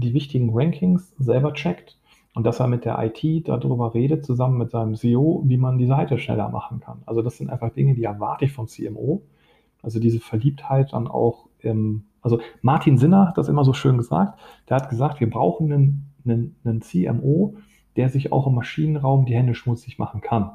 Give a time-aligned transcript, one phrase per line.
[0.00, 1.98] die wichtigen Rankings selber checkt
[2.34, 5.86] und dass er mit der IT darüber redet, zusammen mit seinem CEO, wie man die
[5.86, 7.02] Seite schneller machen kann.
[7.06, 9.22] Also das sind einfach Dinge, die erwarte ich vom CMO.
[9.82, 14.38] Also diese Verliebtheit dann auch im, also Martin Sinner hat das immer so schön gesagt,
[14.68, 17.56] der hat gesagt, wir brauchen einen, einen, einen CMO,
[17.96, 20.52] der sich auch im Maschinenraum die Hände schmutzig machen kann.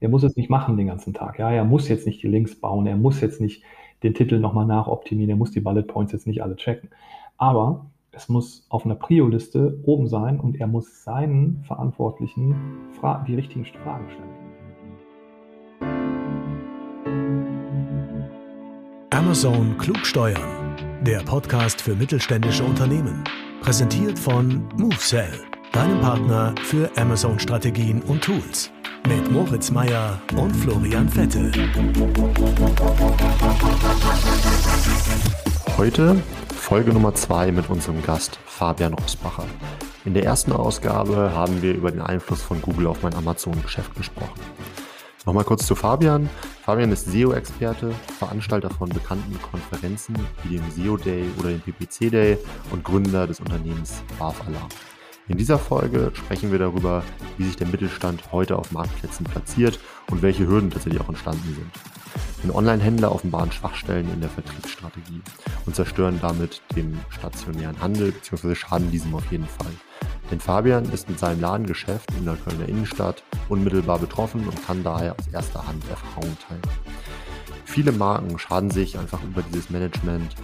[0.00, 1.38] Er muss es nicht machen den ganzen Tag.
[1.38, 3.62] Ja, er muss jetzt nicht die Links bauen, er muss jetzt nicht
[4.02, 6.90] den Titel nochmal nachoptimieren, er muss die Bullet Points jetzt nicht alle checken.
[7.38, 7.86] Aber
[8.16, 12.54] es muss auf einer Prio-Liste oben sein und er muss seinen Verantwortlichen
[13.28, 14.30] die richtigen Fragen stellen.
[19.10, 23.22] Amazon Klugsteuern, der Podcast für mittelständische Unternehmen.
[23.60, 25.32] Präsentiert von MoveSell,
[25.72, 28.70] deinem Partner für Amazon-Strategien und Tools.
[29.06, 31.52] Mit Moritz Meyer und Florian Vettel.
[35.76, 36.16] Heute
[36.64, 39.44] Folge Nummer 2 mit unserem Gast Fabian Rosbacher.
[40.06, 44.40] In der ersten Ausgabe haben wir über den Einfluss von Google auf mein Amazon-Geschäft gesprochen.
[45.26, 46.30] Nochmal kurz zu Fabian.
[46.62, 52.38] Fabian ist SEO-Experte, Veranstalter von bekannten Konferenzen wie dem SEO Day oder dem PPC Day
[52.70, 54.68] und Gründer des Unternehmens BAF Alarm.
[55.28, 57.04] In dieser Folge sprechen wir darüber,
[57.36, 59.78] wie sich der Mittelstand heute auf Marktplätzen platziert
[60.10, 62.03] und welche Hürden tatsächlich auch entstanden sind.
[62.44, 65.22] Denn Online-Händler offenbaren Schwachstellen in der Vertriebsstrategie
[65.64, 68.54] und zerstören damit den stationären Handel bzw.
[68.54, 69.72] schaden diesem auf jeden Fall.
[70.30, 75.16] Denn Fabian ist mit seinem Ladengeschäft in der Kölner Innenstadt unmittelbar betroffen und kann daher
[75.18, 76.60] aus erster Hand Erfahrungen teilen.
[77.64, 80.34] Viele Marken schaden sich einfach über dieses Management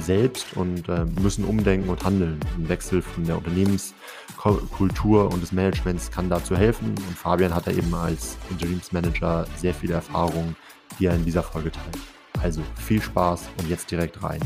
[0.00, 2.40] selbst und äh, müssen umdenken und handeln.
[2.56, 6.88] Ein Wechsel von der Unternehmenskultur und des Managements kann dazu helfen.
[6.90, 10.56] Und Fabian hat da eben als Interimsmanager sehr viele Erfahrungen,
[11.00, 11.98] die er in dieser Folge teilt.
[12.42, 14.40] Also viel Spaß und jetzt direkt rein.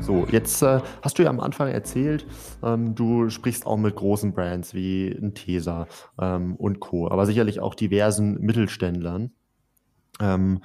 [0.00, 2.26] So, jetzt äh, hast du ja am Anfang erzählt,
[2.62, 5.86] ähm, du sprichst auch mit großen Brands wie ein Tesa
[6.18, 9.32] ähm, und Co., aber sicherlich auch diversen Mittelständlern.
[10.18, 10.62] Ähm,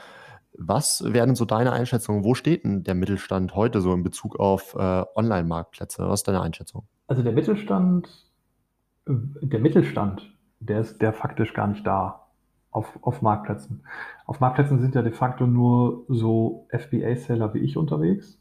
[0.57, 2.23] was wären so deine Einschätzungen?
[2.23, 6.07] Wo steht denn der Mittelstand heute so in Bezug auf äh, Online-Marktplätze?
[6.07, 6.87] Was ist deine Einschätzung?
[7.07, 8.09] Also der Mittelstand,
[9.05, 12.27] der Mittelstand, der ist der faktisch gar nicht da
[12.71, 13.85] auf, auf Marktplätzen.
[14.25, 18.39] Auf Marktplätzen sind ja de facto nur so FBA-Seller wie ich unterwegs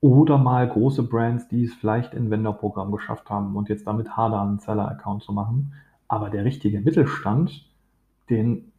[0.00, 4.48] oder mal große Brands, die es vielleicht in Vendor-Programm geschafft haben und jetzt damit hadern,
[4.48, 5.74] einen Seller-Account zu machen.
[6.08, 7.66] Aber der richtige Mittelstand,
[8.30, 8.72] den,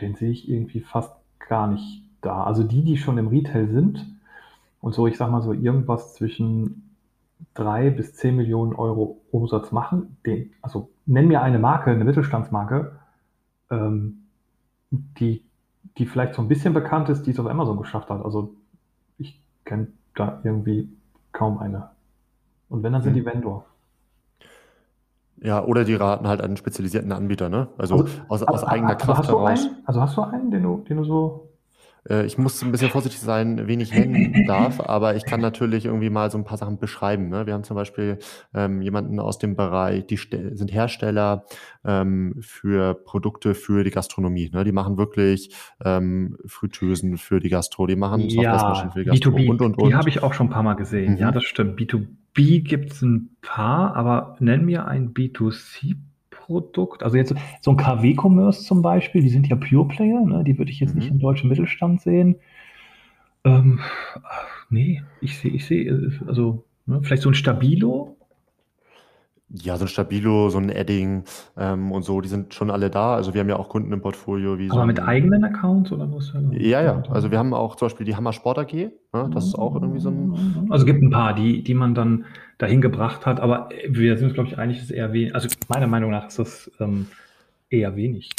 [0.00, 1.12] den sehe ich irgendwie fast
[1.48, 2.44] gar nicht da.
[2.44, 4.06] Also die, die schon im Retail sind
[4.80, 6.89] und so, ich sag mal so irgendwas zwischen
[7.54, 12.98] drei bis zehn Millionen Euro Umsatz machen, den, also nenn mir eine Marke, eine Mittelstandsmarke,
[13.70, 14.24] ähm,
[14.90, 15.44] die,
[15.98, 18.24] die vielleicht so ein bisschen bekannt ist, die es auf Amazon geschafft hat.
[18.24, 18.54] Also
[19.18, 20.88] ich kenne da irgendwie
[21.32, 21.90] kaum eine.
[22.68, 23.20] Und wenn, dann sind hm.
[23.20, 23.64] die Vendor.
[25.42, 27.68] Ja, oder die raten halt einen spezialisierten Anbieter, ne?
[27.78, 29.64] Also, also aus, aus eigener Kraft heraus.
[29.64, 31.49] Einen, also hast du einen, den du, den du so
[32.08, 35.84] äh, ich muss ein bisschen vorsichtig sein, wen ich nennen darf, aber ich kann natürlich
[35.84, 37.28] irgendwie mal so ein paar Sachen beschreiben.
[37.28, 37.46] Ne?
[37.46, 38.18] Wir haben zum Beispiel
[38.54, 40.18] ähm, jemanden aus dem Bereich, die
[40.52, 41.44] sind Hersteller
[41.84, 44.50] ähm, für Produkte für die Gastronomie.
[44.52, 44.64] Ne?
[44.64, 49.48] Die machen wirklich ähm, Fritteusen für die Gastro, die machen ja, für die Gastro B2B,
[49.48, 49.88] und, und, und.
[49.88, 51.12] Die habe ich auch schon ein paar Mal gesehen.
[51.12, 51.18] Mhm.
[51.18, 51.78] Ja, das stimmt.
[51.78, 55.96] B2B gibt es ein paar, aber nenn mir ein B2C
[56.50, 57.02] Produkt?
[57.04, 60.42] Also jetzt so ein KW-Commerce zum Beispiel, die sind ja Pure Player, ne?
[60.44, 61.00] die würde ich jetzt mhm.
[61.00, 62.36] nicht im deutschen Mittelstand sehen.
[63.44, 63.78] Ähm,
[64.68, 67.00] nee, ich sehe, ich sehe, also ne?
[67.02, 68.16] vielleicht so ein Stabilo,
[69.52, 71.24] ja, so ein Stabilo, so ein Edding
[71.56, 73.14] ähm, und so, die sind schon alle da.
[73.14, 76.08] Also wir haben ja auch Kunden im Portfolio wie Aber so mit eigenen Accounts oder
[76.12, 76.32] was?
[76.52, 77.02] Ja, ja.
[77.10, 78.72] Also wir haben auch zum Beispiel die Hammer Sport AG.
[78.72, 79.30] Ne?
[79.32, 80.68] Das ist auch irgendwie so ein.
[80.70, 82.26] Also gibt ein paar, die, die man dann
[82.58, 83.40] dahin gebracht hat.
[83.40, 85.34] Aber wir sind uns, glaube ich, einig, dass eher wenig.
[85.34, 87.06] Also meiner Meinung nach ist das ähm,
[87.70, 88.30] eher wenig.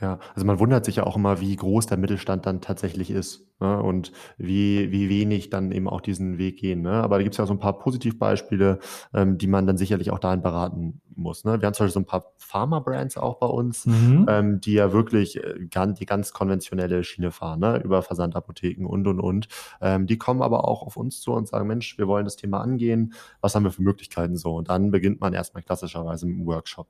[0.00, 3.46] Ja, also man wundert sich ja auch immer, wie groß der Mittelstand dann tatsächlich ist
[3.60, 3.82] ne?
[3.82, 6.82] und wie, wie wenig dann eben auch diesen Weg gehen.
[6.82, 6.92] Ne?
[6.92, 8.78] Aber da gibt es ja so ein paar Positivbeispiele,
[9.12, 11.44] ähm, die man dann sicherlich auch dahin beraten muss.
[11.44, 11.60] Ne?
[11.60, 14.26] Wir haben zum Beispiel so ein paar Pharma-Brands auch bei uns, mhm.
[14.28, 17.82] ähm, die ja wirklich äh, ganz, die ganz konventionelle Schiene fahren, ne?
[17.82, 19.48] über Versandapotheken und, und, und.
[19.80, 22.60] Ähm, die kommen aber auch auf uns zu und sagen, Mensch, wir wollen das Thema
[22.60, 24.56] angehen, was haben wir für Möglichkeiten so?
[24.56, 26.88] Und dann beginnt man erstmal klassischerweise im Workshop.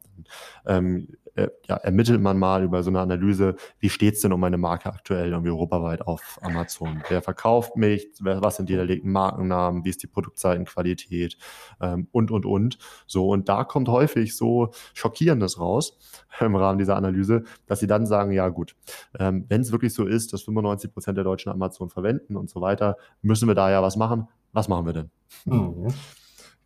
[0.66, 4.58] Ähm, äh, ja, ermittelt man mal über so eine Analyse, wie steht's denn um meine
[4.58, 7.02] Marke aktuell irgendwie europaweit auf Amazon?
[7.08, 8.08] Wer verkauft mich?
[8.20, 9.84] Was sind die hinterlegten Markennamen?
[9.84, 11.36] Wie ist die Produktseitenqualität?
[11.80, 12.78] Ähm, und, und, und.
[13.06, 15.98] So, und da kommt häufig häufig so Schockierendes raus
[16.40, 18.74] im Rahmen dieser Analyse, dass sie dann sagen, ja gut,
[19.18, 22.60] ähm, wenn es wirklich so ist, dass 95 Prozent der Deutschen Amazon verwenden und so
[22.60, 24.28] weiter, müssen wir da ja was machen.
[24.52, 25.10] Was machen wir denn?
[25.44, 25.88] Mhm.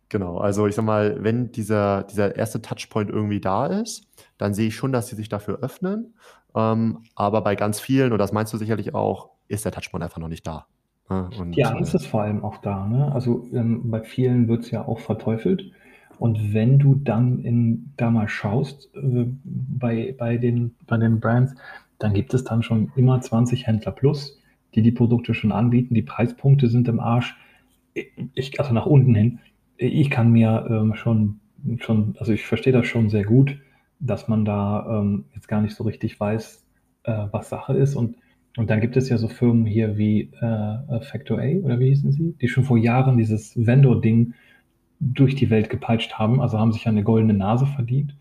[0.09, 4.07] Genau, also ich sag mal, wenn dieser, dieser erste Touchpoint irgendwie da ist,
[4.37, 6.13] dann sehe ich schon, dass sie sich dafür öffnen.
[6.55, 10.19] Ähm, aber bei ganz vielen, und das meinst du sicherlich auch, ist der Touchpoint einfach
[10.19, 10.67] noch nicht da.
[11.09, 11.29] Ne?
[11.39, 12.85] Und, Die Angst äh, ist vor allem auch da.
[12.85, 13.11] Ne?
[13.11, 15.71] Also ähm, bei vielen wird es ja auch verteufelt.
[16.19, 21.55] Und wenn du dann in, da mal schaust äh, bei, bei, den, bei den Brands,
[21.99, 24.39] dann gibt es dann schon immer 20 Händler plus,
[24.75, 25.93] die die Produkte schon anbieten.
[25.93, 27.35] Die Preispunkte sind im Arsch.
[28.33, 29.39] Ich, also nach unten hin
[29.77, 31.39] ich kann mir ähm, schon,
[31.79, 33.57] schon, also ich verstehe das schon sehr gut,
[33.99, 36.65] dass man da ähm, jetzt gar nicht so richtig weiß,
[37.03, 37.95] äh, was Sache ist.
[37.95, 38.15] Und,
[38.57, 42.11] und dann gibt es ja so Firmen hier wie äh, Factor A oder wie hießen
[42.11, 44.33] sie, die schon vor Jahren dieses Vendor-Ding
[44.99, 48.15] durch die Welt gepeitscht haben, also haben sich eine goldene Nase verdient.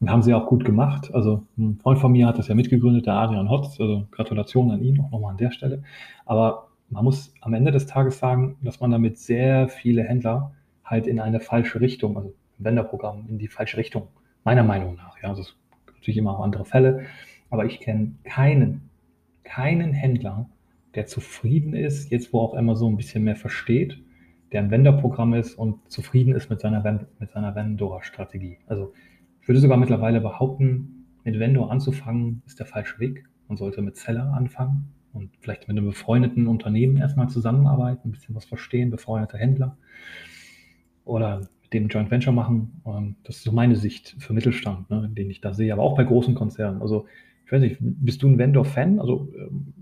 [0.00, 1.14] Und haben sie auch gut gemacht.
[1.14, 3.80] Also ein Freund von mir hat das ja mitgegründet, der Adrian Hotz.
[3.80, 5.82] Also Gratulation an ihn auch nochmal an der Stelle.
[6.26, 10.52] Aber man muss am Ende des Tages sagen, dass man damit sehr viele Händler
[10.84, 14.08] halt in eine falsche Richtung, also im Wenderprogramm in die falsche Richtung,
[14.44, 15.16] meiner Meinung nach.
[15.22, 15.56] Ja, also es
[15.86, 17.06] gibt natürlich immer auch andere Fälle,
[17.50, 18.90] aber ich kenne keinen,
[19.42, 20.46] keinen Händler,
[20.94, 23.98] der zufrieden ist, jetzt wo auch immer so ein bisschen mehr versteht,
[24.54, 26.80] der im Wenderprogramm ist und zufrieden ist mit seiner,
[27.18, 28.58] mit seiner Vendor-Strategie.
[28.68, 28.92] Also
[29.42, 33.24] ich würde sogar mittlerweile behaupten, mit Vendor anzufangen, ist der falsche Weg.
[33.48, 38.36] Man sollte mit Seller anfangen und vielleicht mit einem befreundeten Unternehmen erstmal zusammenarbeiten, ein bisschen
[38.36, 39.76] was verstehen, befreundete Händler
[41.04, 42.80] oder mit dem Joint Venture machen.
[42.86, 45.96] Ähm, das ist so meine Sicht für Mittelstand, ne, den ich da sehe, aber auch
[45.96, 46.80] bei großen Konzernen.
[46.80, 47.06] Also
[47.44, 49.00] ich weiß nicht, bist du ein Vendor-Fan?
[49.00, 49.74] Also ähm,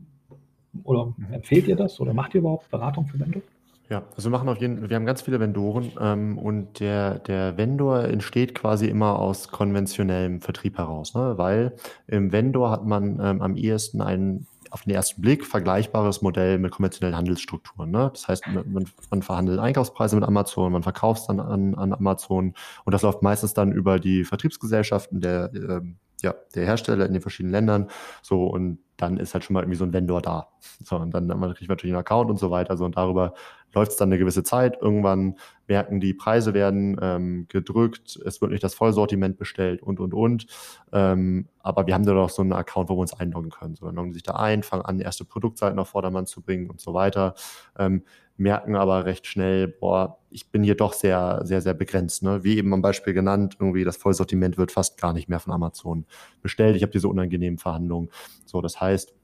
[0.82, 1.34] oder mhm.
[1.34, 3.42] empfehlt ihr das oder macht ihr überhaupt Beratung für Vendor?
[3.88, 7.56] Ja, also wir machen auf jeden wir haben ganz viele Vendoren ähm, und der, der
[7.58, 11.34] Vendor entsteht quasi immer aus konventionellem Vertrieb heraus, ne?
[11.36, 11.74] weil
[12.06, 16.72] im Vendor hat man ähm, am ehesten einen auf den ersten Blick vergleichbares Modell mit
[16.72, 17.90] konventionellen Handelsstrukturen.
[17.90, 18.10] Ne?
[18.14, 22.54] Das heißt, man, man verhandelt Einkaufspreise mit Amazon, man verkauft es dann an, an Amazon
[22.84, 25.80] und das läuft meistens dann über die Vertriebsgesellschaften der, äh,
[26.22, 27.88] ja, der Hersteller in den verschiedenen Ländern.
[28.22, 30.48] So und dann ist halt schon mal irgendwie so ein Vendor da.
[30.84, 32.76] So, und dann, dann kriegt man natürlich einen Account und so weiter.
[32.76, 33.34] So, und darüber
[33.72, 34.80] läuft es dann eine gewisse Zeit.
[34.80, 35.36] Irgendwann
[35.66, 40.46] merken die Preise werden ähm, gedrückt, es wird nicht das Vollsortiment bestellt und und und.
[40.92, 43.74] Ähm, aber wir haben da doch so einen Account, wo wir uns einloggen können.
[43.74, 46.70] So, dann loggen sie sich da ein, fangen an, erste Produktseiten auf Vordermann zu bringen
[46.70, 47.34] und so weiter.
[47.76, 48.02] Ähm,
[48.42, 52.22] merken aber recht schnell, boah, ich bin hier doch sehr, sehr, sehr begrenzt.
[52.22, 52.44] Ne?
[52.44, 56.04] Wie eben am Beispiel genannt, irgendwie das Vollsortiment wird fast gar nicht mehr von Amazon
[56.42, 56.76] bestellt.
[56.76, 58.10] Ich habe diese unangenehmen Verhandlungen.
[58.44, 59.14] So, das heißt,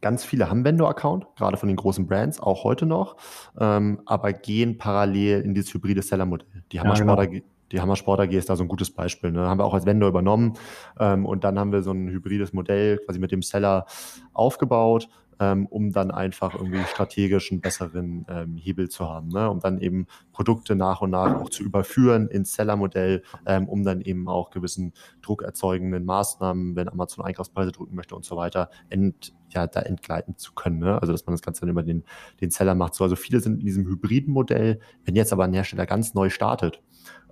[0.00, 3.16] Ganz viele haben Vendor-Account, gerade von den großen Brands, auch heute noch,
[3.58, 6.64] ähm, aber gehen parallel in dieses hybride Seller-Modell.
[6.72, 7.40] Die Hammer ja, genau.
[7.72, 9.32] Die Hammer Sport AG ist da so ein gutes Beispiel.
[9.32, 9.40] Ne?
[9.40, 10.54] Haben wir auch als Vendor übernommen
[11.00, 13.86] ähm, und dann haben wir so ein hybrides Modell quasi mit dem Seller
[14.32, 15.08] aufgebaut
[15.40, 19.50] ähm, um dann einfach irgendwie strategisch einen besseren ähm, Hebel zu haben, ne?
[19.50, 24.00] um dann eben Produkte nach und nach auch zu überführen ins Seller-Modell, ähm, um dann
[24.00, 24.92] eben auch gewissen
[25.22, 30.54] druckerzeugenden Maßnahmen, wenn Amazon Einkaufspreise drücken möchte und so weiter, ent, ja, da entgleiten zu
[30.54, 30.78] können.
[30.78, 31.00] Ne?
[31.00, 32.04] Also dass man das Ganze dann über den,
[32.40, 32.94] den Seller macht.
[32.94, 34.80] So, also viele sind in diesem hybriden Modell.
[35.04, 36.82] Wenn jetzt aber ein Hersteller ganz neu startet,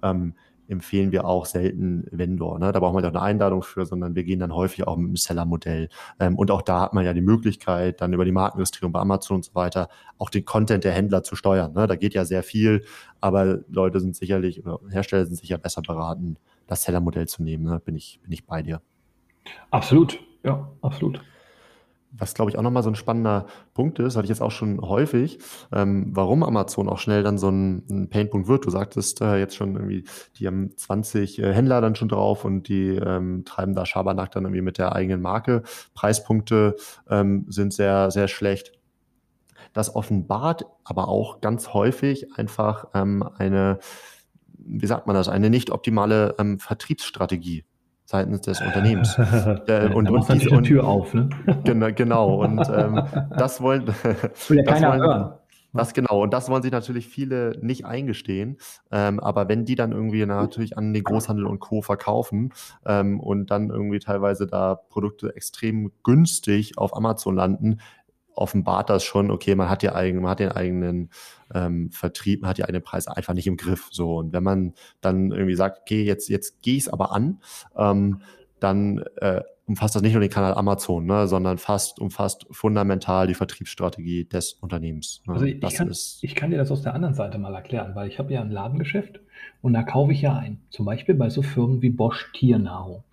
[0.02, 0.34] ähm,
[0.68, 2.58] empfehlen wir auch selten Vendor.
[2.58, 2.72] Ne?
[2.72, 5.16] Da braucht man ja eine Einladung für, sondern wir gehen dann häufig auch mit dem
[5.16, 5.88] Seller-Modell.
[6.20, 9.36] Ähm, und auch da hat man ja die Möglichkeit, dann über die Markenregistrierung bei Amazon
[9.36, 11.72] und so weiter, auch den Content der Händler zu steuern.
[11.72, 11.86] Ne?
[11.86, 12.84] Da geht ja sehr viel,
[13.20, 17.64] aber Leute sind sicherlich, oder Hersteller sind sicher besser beraten, das Seller-Modell zu nehmen.
[17.64, 17.80] Ne?
[17.84, 18.80] Bin, ich, bin ich bei dir.
[19.70, 21.20] Absolut, ja, absolut.
[22.16, 24.80] Was, glaube ich, auch nochmal so ein spannender Punkt ist, hatte ich jetzt auch schon
[24.80, 25.38] häufig,
[25.72, 28.66] ähm, warum Amazon auch schnell dann so ein, ein Painpunkt wird.
[28.66, 30.04] Du sagtest äh, jetzt schon irgendwie,
[30.36, 34.44] die haben 20 äh, Händler dann schon drauf und die ähm, treiben da Schabernack dann
[34.44, 35.62] irgendwie mit der eigenen Marke.
[35.94, 36.76] Preispunkte
[37.08, 38.72] ähm, sind sehr, sehr schlecht.
[39.72, 43.80] Das offenbart aber auch ganz häufig einfach ähm, eine,
[44.56, 47.64] wie sagt man das, eine nicht optimale ähm, Vertriebsstrategie
[48.04, 49.16] seitens des Unternehmens.
[49.66, 51.28] äh, und, und diese und, Tür auf, ne?
[51.64, 52.34] Genau, genau.
[52.42, 53.02] Und ähm,
[53.36, 53.86] das wollen,
[54.48, 55.34] will ja keiner wollen, hören.
[55.74, 58.58] Das genau, und das wollen sich natürlich viele nicht eingestehen.
[58.92, 61.82] Ähm, aber wenn die dann irgendwie natürlich an den Großhandel und Co.
[61.82, 62.52] verkaufen
[62.86, 67.80] ähm, und dann irgendwie teilweise da Produkte extrem günstig auf Amazon landen,
[68.36, 71.10] offenbart das schon, okay, man hat ja eigen, man hat den eigenen
[71.54, 73.88] ähm, Vertrieb, man hat die eigenen Preise einfach nicht im Griff.
[73.90, 74.16] So.
[74.16, 77.40] Und wenn man dann irgendwie sagt, okay, jetzt, jetzt gehe ich es aber an,
[77.76, 78.20] ähm,
[78.60, 83.34] dann äh, umfasst das nicht nur den Kanal Amazon, ne, sondern fast umfasst fundamental die
[83.34, 85.22] Vertriebsstrategie des Unternehmens.
[85.26, 85.34] Ne?
[85.34, 88.18] Also ich, kann, ich kann dir das aus der anderen Seite mal erklären, weil ich
[88.18, 89.20] habe ja ein Ladengeschäft
[89.62, 90.60] Und da kaufe ich ja ein.
[90.70, 93.04] Zum Beispiel bei so Firmen wie Bosch Tiernahrung.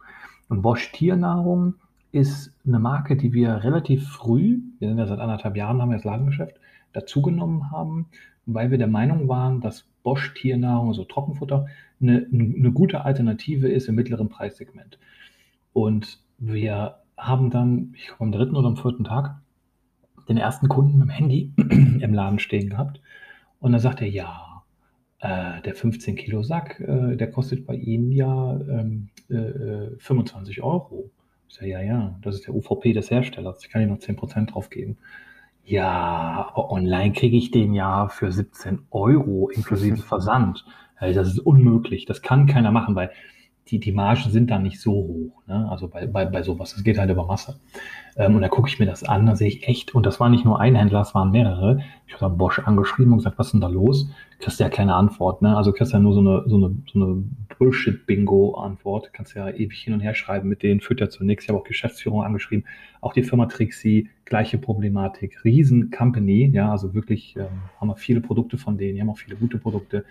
[0.49, 1.75] Und Bosch Tiernahrung
[2.11, 5.97] ist eine Marke, die wir relativ früh, wir sind ja seit anderthalb Jahren, haben wir
[5.97, 6.55] das Ladengeschäft,
[6.93, 8.07] dazugenommen haben,
[8.45, 11.67] weil wir der Meinung waren, dass Bosch Tiernahrung, also Trockenfutter,
[12.01, 14.97] eine, eine gute Alternative ist im mittleren Preissegment.
[15.73, 19.39] Und wir haben dann, ich glaube am dritten oder am vierten Tag,
[20.27, 22.99] den ersten Kunden mit dem Handy im Laden stehen gehabt.
[23.59, 24.63] Und dann sagt er, ja,
[25.19, 30.61] äh, der 15 Kilo Sack, äh, der kostet bei Ihnen ja ähm, äh, 25 äh,
[30.61, 31.11] Euro.
[31.51, 33.61] Ich sage, ja, ja, das ist der UVP des Herstellers.
[33.61, 34.97] Ich kann Ihnen noch 10% drauf geben.
[35.65, 40.65] Ja, aber online kriege ich den ja für 17 Euro inklusive Versand.
[41.01, 42.05] Das ist unmöglich.
[42.05, 43.11] Das kann keiner machen, weil
[43.71, 45.47] die, die Margen sind da nicht so hoch.
[45.47, 45.67] Ne?
[45.69, 46.73] Also bei, bei, bei sowas.
[46.73, 47.59] Das geht halt über Masse.
[48.17, 50.29] Ähm, und da gucke ich mir das an, da sehe ich echt, und das war
[50.29, 51.79] nicht nur ein Händler, es waren mehrere.
[52.05, 54.09] Ich habe dann Bosch angeschrieben und gesagt, was ist denn da los?
[54.39, 55.41] Kriegst ja keine Antwort.
[55.41, 55.55] Ne?
[55.55, 57.23] Also kriegst ja nur so eine, so eine, so eine
[57.57, 59.13] Bullshit-Bingo-Antwort.
[59.13, 61.45] Kannst ja ewig hin und her schreiben, mit denen führt ja zu nichts.
[61.45, 62.65] Ich habe auch Geschäftsführung angeschrieben,
[62.99, 65.45] auch die Firma Trixie, gleiche Problematik.
[65.45, 67.47] Riesen-Company, ja, also wirklich ähm,
[67.79, 70.03] haben wir viele Produkte von denen, die haben auch viele gute Produkte.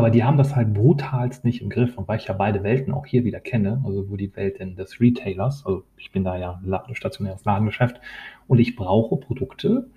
[0.00, 1.98] Aber die haben das halt brutalst nicht im Griff.
[1.98, 4.98] Und weil ich ja beide Welten auch hier wieder kenne, also wo die Welt des
[4.98, 6.58] Retailers, also ich bin da ja
[6.94, 8.00] stationäres Ladengeschäft
[8.48, 9.90] und ich brauche Produkte,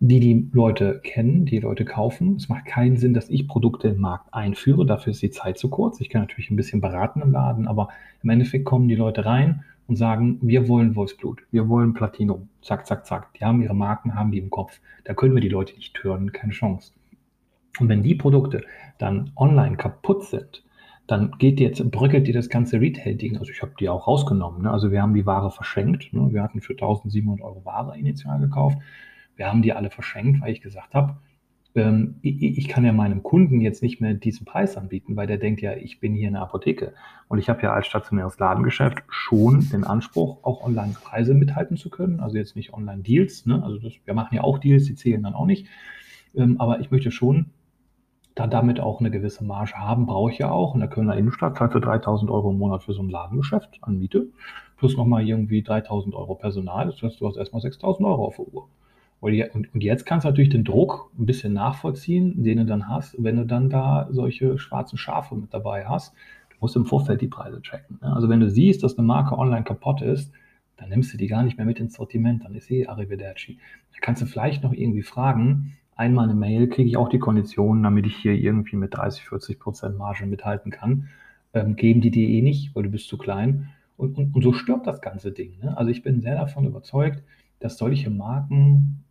[0.00, 2.36] die die Leute kennen, die Leute kaufen.
[2.36, 4.86] Es macht keinen Sinn, dass ich Produkte im Markt einführe.
[4.86, 6.00] Dafür ist die Zeit zu kurz.
[6.00, 7.88] Ich kann natürlich ein bisschen beraten im Laden, aber
[8.22, 12.48] im Endeffekt kommen die Leute rein und sagen, wir wollen Wolfsblut, wir wollen Platinum.
[12.62, 13.34] Zack, zack, zack.
[13.34, 14.80] Die haben ihre Marken, haben die im Kopf.
[15.04, 16.94] Da können wir die Leute nicht hören, keine Chance.
[17.78, 18.62] Und wenn die Produkte
[18.98, 20.62] dann online kaputt sind,
[21.06, 23.38] dann geht jetzt, bröckelt dir das ganze Retail-Ding.
[23.38, 24.62] Also ich habe die auch rausgenommen.
[24.62, 24.70] Ne?
[24.70, 26.12] Also wir haben die Ware verschenkt.
[26.12, 26.28] Ne?
[26.32, 28.78] Wir hatten für 1700 Euro Ware initial gekauft.
[29.36, 31.16] Wir haben die alle verschenkt, weil ich gesagt habe,
[31.74, 35.62] ähm, ich, kann ja meinem Kunden jetzt nicht mehr diesen Preis anbieten, weil der denkt
[35.62, 36.92] ja, ich bin hier in der Apotheke.
[37.28, 42.20] Und ich habe ja als stationäres Ladengeschäft schon den Anspruch, auch Online-Preise mithalten zu können.
[42.20, 43.46] Also jetzt nicht Online-Deals.
[43.46, 43.62] Ne?
[43.62, 45.66] Also das, wir machen ja auch Deals, die zählen dann auch nicht.
[46.34, 47.46] Ähm, aber ich möchte schon
[48.34, 50.74] da damit auch eine gewisse Marge haben, brauche ich ja auch.
[50.74, 53.98] In der Kölner Innenstadt zahlst du 3000 Euro im Monat für so ein Ladengeschäft an
[53.98, 54.26] Miete,
[54.78, 56.86] plus nochmal irgendwie 3000 Euro Personal.
[56.86, 58.68] Das heißt, du hast erstmal 6000 Euro auf der Uhr.
[59.20, 63.36] Und jetzt kannst du natürlich den Druck ein bisschen nachvollziehen, den du dann hast, wenn
[63.36, 66.12] du dann da solche schwarzen Schafe mit dabei hast.
[66.50, 68.00] Du musst im Vorfeld die Preise checken.
[68.02, 68.12] Ne?
[68.12, 70.32] Also wenn du siehst, dass eine Marke online kaputt ist,
[70.76, 73.58] dann nimmst du die gar nicht mehr mit ins Sortiment, dann ist sie Arrivederci.
[73.92, 77.82] Da kannst du vielleicht noch irgendwie fragen, einmal eine Mail, kriege ich auch die Konditionen,
[77.82, 81.08] damit ich hier irgendwie mit 30, 40 Prozent Marge mithalten kann.
[81.54, 83.68] Ähm, geben die dir eh nicht, weil du bist zu klein.
[83.96, 85.58] Und, und, und so stirbt das ganze Ding.
[85.62, 85.76] Ne?
[85.76, 87.22] Also ich bin sehr davon überzeugt,
[87.60, 89.04] dass solche Marken,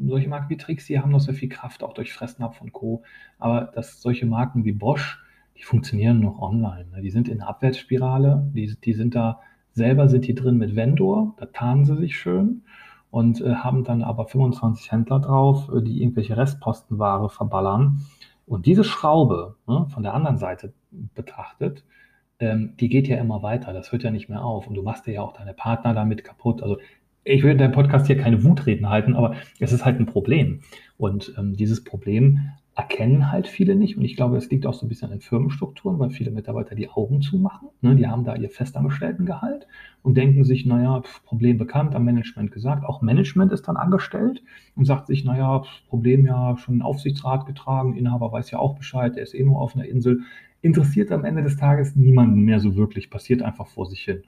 [0.00, 3.02] solche Marken wie Trixie haben noch sehr viel Kraft, auch durch Fressnapf und Co.
[3.38, 5.22] Aber dass solche Marken wie Bosch,
[5.58, 6.86] die funktionieren noch online.
[6.92, 7.02] Ne?
[7.02, 9.40] Die sind in der Abwärtsspirale, die, die sind da,
[9.72, 12.62] selber sind die drin mit Vendor, da tarnen sie sich schön
[13.12, 18.06] und äh, haben dann aber 25 Händler drauf, äh, die irgendwelche Restpostenware verballern.
[18.46, 21.84] Und diese Schraube ne, von der anderen Seite betrachtet,
[22.40, 24.66] ähm, die geht ja immer weiter, das hört ja nicht mehr auf.
[24.66, 26.62] Und du machst dir ja auch deine Partner damit kaputt.
[26.62, 26.78] Also
[27.22, 30.62] ich will in deinem Podcast hier keine Wutreden halten, aber es ist halt ein Problem.
[30.96, 32.40] Und ähm, dieses Problem
[32.74, 33.98] erkennen halt viele nicht.
[33.98, 36.74] Und ich glaube, es liegt auch so ein bisschen an den Firmenstrukturen, weil viele Mitarbeiter
[36.74, 37.68] die Augen zumachen.
[37.82, 37.96] Ne?
[37.96, 39.66] Die haben da ihr Festangestelltengehalt
[40.02, 42.84] und denken sich, naja, Problem bekannt, am Management gesagt.
[42.84, 44.42] Auch Management ist dann angestellt
[44.74, 49.16] und sagt sich, naja, Problem ja schon in Aufsichtsrat getragen, Inhaber weiß ja auch Bescheid,
[49.16, 50.20] der ist eh nur auf einer Insel.
[50.62, 54.22] Interessiert am Ende des Tages niemanden mehr so wirklich, passiert einfach vor sich hin.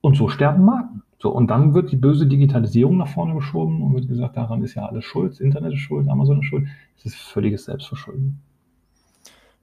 [0.00, 1.02] Und so sterben Marken.
[1.22, 4.74] So, und dann wird die böse Digitalisierung nach vorne geschoben und wird gesagt, daran ist
[4.74, 6.66] ja alles schuld, Internet ist schuld, Amazon ist schuld.
[6.98, 8.42] Es ist völliges Selbstverschulden.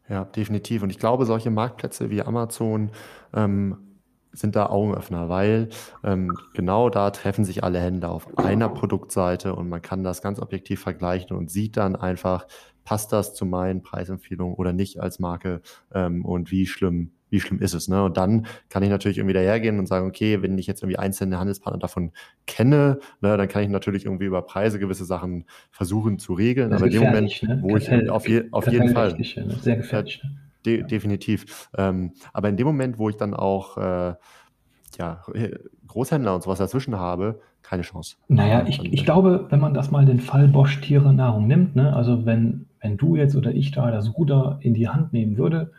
[0.07, 0.83] Ja, definitiv.
[0.83, 2.91] Und ich glaube, solche Marktplätze wie Amazon
[3.33, 3.75] ähm,
[4.31, 5.67] sind da Augenöffner, weil
[6.01, 10.39] ähm, genau da treffen sich alle Hände auf einer Produktseite und man kann das ganz
[10.39, 12.47] objektiv vergleichen und sieht dann einfach,
[12.85, 15.61] passt das zu meinen Preisempfehlungen oder nicht als Marke
[15.93, 17.87] ähm, und wie schlimm wie schlimm ist es.
[17.87, 18.03] Ne?
[18.03, 21.39] Und dann kann ich natürlich irgendwie dahergehen und sagen, okay, wenn ich jetzt irgendwie einzelne
[21.39, 22.11] Handelspartner davon
[22.47, 26.73] kenne, ne, dann kann ich natürlich irgendwie über Preise gewisse Sachen versuchen zu regeln.
[26.73, 27.59] Aber in dem Moment, ne?
[27.61, 29.13] wo ich auf, je, auf jeden Fall.
[29.17, 29.57] Ne?
[29.61, 30.21] Sehr gefährlich.
[30.23, 30.31] Ne?
[30.65, 31.69] De definitiv.
[31.77, 34.15] Ähm, aber in dem Moment, wo ich dann auch äh,
[34.97, 35.21] ja,
[35.87, 38.15] Großhändler und sowas dazwischen habe, keine Chance.
[38.27, 41.95] Naja, ich, ich glaube, wenn man das mal den Fall Bosch Tiere Nahrung nimmt, ne,
[41.95, 45.71] also wenn, wenn du jetzt oder ich da das Ruder in die Hand nehmen würde,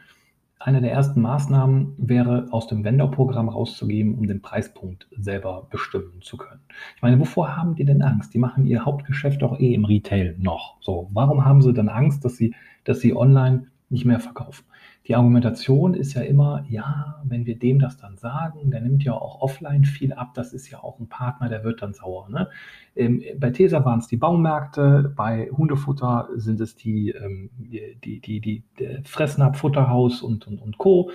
[0.60, 6.36] eine der ersten Maßnahmen wäre, aus dem Vendor-Programm rauszugeben, um den Preispunkt selber bestimmen zu
[6.36, 6.60] können.
[6.96, 8.34] Ich meine, wovor haben die denn Angst?
[8.34, 10.76] Die machen ihr Hauptgeschäft doch eh im Retail noch.
[10.82, 14.64] So, warum haben sie dann Angst, dass sie, dass sie online nicht mehr verkaufen?
[15.10, 19.12] Die Argumentation ist ja immer, ja, wenn wir dem das dann sagen, der nimmt ja
[19.12, 22.28] auch offline viel ab, das ist ja auch ein Partner, der wird dann sauer.
[22.28, 22.48] Ne?
[22.94, 28.20] Ähm, bei Tesa waren es die Baumärkte, bei Hundefutter sind es die, ähm, die, die,
[28.20, 28.62] die, die,
[29.02, 31.10] Fressnapf, Futterhaus und, und, und Co.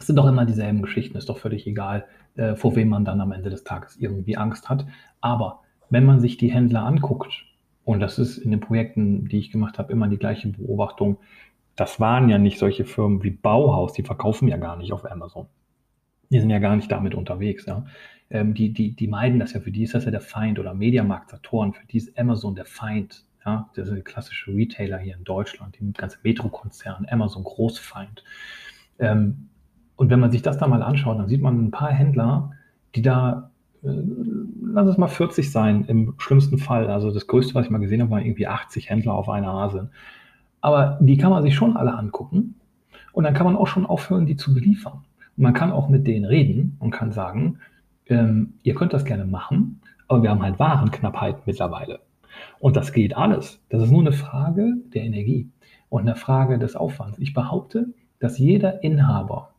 [0.00, 3.20] Es sind doch immer dieselben Geschichten, ist doch völlig egal, äh, vor wem man dann
[3.20, 4.86] am Ende des Tages irgendwie Angst hat.
[5.20, 5.60] Aber
[5.90, 7.44] wenn man sich die Händler anguckt,
[7.84, 11.18] und das ist in den Projekten, die ich gemacht habe, immer die gleiche Beobachtung,
[11.76, 15.46] das waren ja nicht solche Firmen wie Bauhaus, die verkaufen ja gar nicht auf Amazon.
[16.30, 17.66] Die sind ja gar nicht damit unterwegs.
[17.66, 17.84] Ja.
[18.30, 20.74] Ähm, die, die, die meiden das ja, für die ist das ja der Feind oder
[20.74, 23.24] Mediamarkt Saturn, für die ist Amazon der Feind.
[23.44, 23.70] Ja.
[23.76, 28.24] Das der klassische Retailer hier in Deutschland, die ganze Metro-Konzern, Amazon Großfeind.
[28.98, 29.48] Ähm,
[29.96, 32.50] und wenn man sich das da mal anschaut, dann sieht man ein paar Händler,
[32.94, 33.50] die da,
[33.84, 33.88] äh,
[34.62, 36.88] lass es mal 40 sein, im schlimmsten Fall.
[36.88, 39.90] Also das Größte, was ich mal gesehen habe, waren irgendwie 80 Händler auf einer Hase.
[40.66, 42.56] Aber die kann man sich schon alle angucken
[43.12, 45.04] und dann kann man auch schon aufhören, die zu beliefern.
[45.36, 47.60] Und man kann auch mit denen reden und kann sagen,
[48.06, 52.00] ähm, ihr könnt das gerne machen, aber wir haben halt Warenknappheit mittlerweile.
[52.58, 53.62] Und das geht alles.
[53.68, 55.48] Das ist nur eine Frage der Energie
[55.88, 57.20] und eine Frage des Aufwands.
[57.20, 59.50] Ich behaupte, dass jeder Inhaber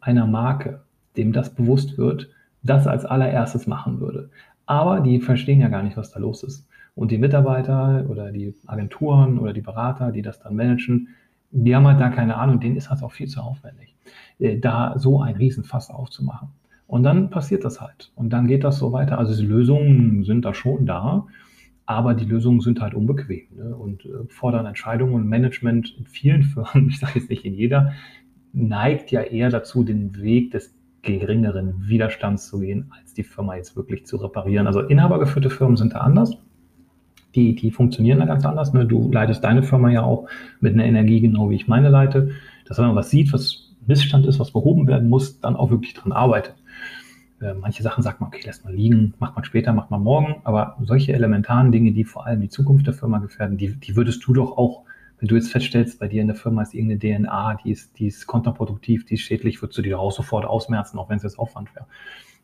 [0.00, 0.84] einer Marke,
[1.18, 2.30] dem das bewusst wird,
[2.62, 4.30] das als allererstes machen würde.
[4.64, 6.66] Aber die verstehen ja gar nicht, was da los ist.
[6.96, 11.08] Und die Mitarbeiter oder die Agenturen oder die Berater, die das dann managen,
[11.50, 13.94] die haben halt da keine Ahnung, denen ist das auch viel zu aufwendig,
[14.38, 16.48] äh, da so ein Riesenfass aufzumachen.
[16.86, 18.12] Und dann passiert das halt.
[18.14, 19.18] Und dann geht das so weiter.
[19.18, 21.26] Also die Lösungen sind da schon da,
[21.84, 23.76] aber die Lösungen sind halt unbequem ne?
[23.76, 27.92] und äh, fordern Entscheidungen und Management in vielen Firmen, ich sage jetzt nicht in jeder,
[28.54, 33.76] neigt ja eher dazu, den Weg des geringeren Widerstands zu gehen, als die Firma jetzt
[33.76, 34.66] wirklich zu reparieren.
[34.66, 36.38] Also inhabergeführte Firmen sind da anders
[37.36, 38.72] die, die funktionieren da ganz anders.
[38.72, 38.86] Ne?
[38.86, 40.28] Du leitest deine Firma ja auch
[40.60, 42.30] mit einer Energie, genau wie ich meine leite.
[42.66, 45.94] Dass wenn man was sieht, was Missstand ist, was behoben werden muss, dann auch wirklich
[45.94, 46.54] dran arbeitet.
[47.40, 50.36] Äh, manche Sachen sagt man, okay, lässt man liegen, macht man später, macht man morgen.
[50.44, 54.26] Aber solche elementaren Dinge, die vor allem die Zukunft der Firma gefährden, die, die würdest
[54.26, 54.82] du doch auch,
[55.18, 58.06] wenn du jetzt feststellst, bei dir in der Firma ist irgendeine DNA, die ist, die
[58.06, 61.22] ist kontraproduktiv, die ist schädlich, würdest du die doch auch sofort ausmerzen, auch wenn es
[61.22, 61.86] jetzt Aufwand wäre.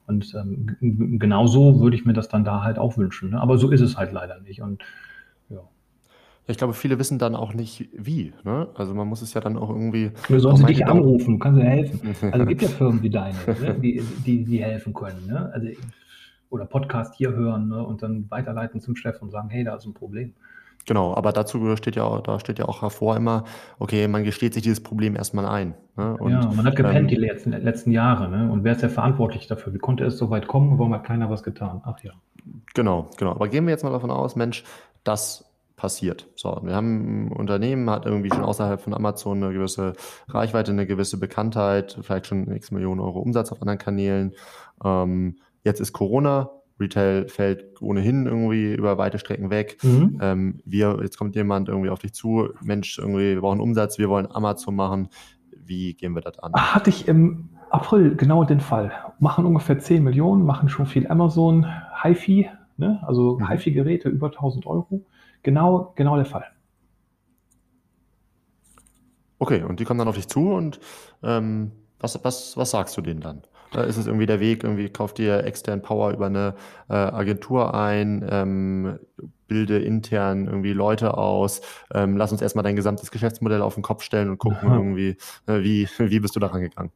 [0.06, 3.30] Und ähm, genauso würde ich mir das dann da halt auch wünschen.
[3.30, 3.40] Ne?
[3.40, 4.60] Aber so ist es halt leider nicht.
[4.62, 4.82] Und
[5.48, 5.60] ja.
[6.46, 8.32] Ich glaube, viele wissen dann auch nicht, wie.
[8.44, 8.68] Ne?
[8.74, 10.10] Also man muss es ja dann auch irgendwie.
[10.28, 12.14] Du sollen sie dich anrufen, kannst du helfen.
[12.32, 13.76] Also es gibt ja Firmen wie deine, ne?
[13.80, 15.26] die, die, die helfen können.
[15.26, 15.50] Ne?
[15.52, 15.68] Also,
[16.50, 17.82] oder Podcast hier hören ne?
[17.82, 20.34] und dann weiterleiten zum Chef und sagen, hey, da ist ein Problem.
[20.86, 23.44] Genau, aber dazu steht ja, da steht ja auch hervor immer,
[23.78, 25.74] okay, man gesteht sich dieses Problem erstmal ein.
[25.96, 26.16] Ne?
[26.16, 28.50] Und, ja, man hat gepennt ähm, die letzten, letzten Jahre, ne?
[28.50, 29.72] Und wer ist ja verantwortlich dafür?
[29.74, 30.78] Wie konnte es so weit kommen?
[30.78, 31.82] Warum hat keiner was getan?
[31.84, 32.12] Ach ja.
[32.74, 33.32] Genau, genau.
[33.32, 34.64] Aber gehen wir jetzt mal davon aus, Mensch,
[35.04, 36.28] das passiert.
[36.36, 39.94] So, wir haben ein Unternehmen, hat irgendwie schon außerhalb von Amazon eine gewisse
[40.28, 44.32] Reichweite, eine gewisse Bekanntheit, vielleicht schon x Millionen Euro Umsatz auf anderen Kanälen.
[44.84, 46.50] Ähm, jetzt ist Corona,
[46.82, 49.78] Retail fällt ohnehin irgendwie über weite Strecken weg.
[49.82, 50.18] Mhm.
[50.20, 54.08] Ähm, wir, jetzt kommt jemand irgendwie auf dich zu, Mensch, irgendwie, wir brauchen Umsatz, wir
[54.08, 55.08] wollen Amazon machen.
[55.56, 56.52] Wie gehen wir das an?
[56.54, 58.92] Hatte ich im April genau den Fall.
[59.18, 61.66] Machen ungefähr 10 Millionen, machen schon viel Amazon,
[62.02, 63.02] HiFi, ne?
[63.06, 63.48] also mhm.
[63.48, 65.06] HiFi-Geräte über 1000 Euro.
[65.42, 66.44] Genau, genau der Fall.
[69.38, 70.78] Okay, und die kommen dann auf dich zu und
[71.22, 73.42] ähm, was, was, was sagst du denen dann?
[73.72, 76.54] Da ist es irgendwie der Weg, irgendwie kauft dir extern Power über eine
[76.88, 78.98] äh, Agentur ein, ähm,
[79.48, 81.60] bilde intern irgendwie Leute aus,
[81.92, 84.76] ähm, lass uns erstmal dein gesamtes Geschäftsmodell auf den Kopf stellen und gucken Aha.
[84.76, 86.92] irgendwie, äh, wie, wie bist du da rangegangen?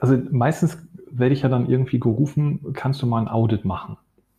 [0.00, 0.78] Also meistens
[1.10, 3.98] werde ich ja dann irgendwie gerufen, kannst du mal ein Audit machen?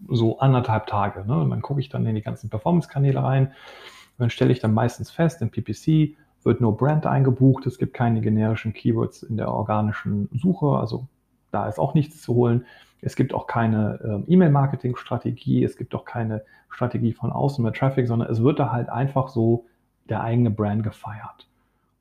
[0.10, 1.24] So anderthalb Tage.
[1.28, 1.40] Ne?
[1.40, 3.48] Und dann gucke ich dann in die ganzen Performance-Kanäle rein.
[3.48, 3.54] Und
[4.18, 8.22] dann stelle ich dann meistens fest, im PPC wird nur Brand eingebucht, es gibt keine
[8.22, 11.08] generischen Keywords in der organischen Suche, also
[11.52, 12.66] da ist auch nichts zu holen.
[13.02, 18.08] Es gibt auch keine äh, E-Mail-Marketing-Strategie, es gibt auch keine Strategie von außen mit Traffic,
[18.08, 19.66] sondern es wird da halt einfach so
[20.10, 21.48] der eigene Brand gefeiert.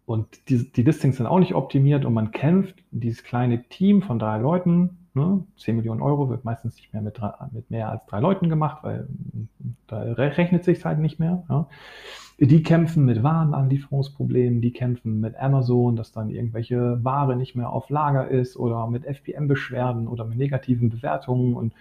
[0.06, 4.18] Und die, die Listings sind auch nicht optimiert und man kämpft, dieses kleine Team von
[4.18, 8.04] drei Leuten, ne, 10 Millionen Euro wird meistens nicht mehr mit, drei, mit mehr als
[8.06, 9.08] drei Leuten gemacht, weil
[9.86, 11.44] da rechnet sich halt nicht mehr.
[11.48, 11.66] Ja.
[12.38, 17.90] Die kämpfen mit Warenanlieferungsproblemen, die kämpfen mit Amazon, dass dann irgendwelche Ware nicht mehr auf
[17.90, 21.74] Lager ist oder mit FPM-Beschwerden oder mit negativen Bewertungen und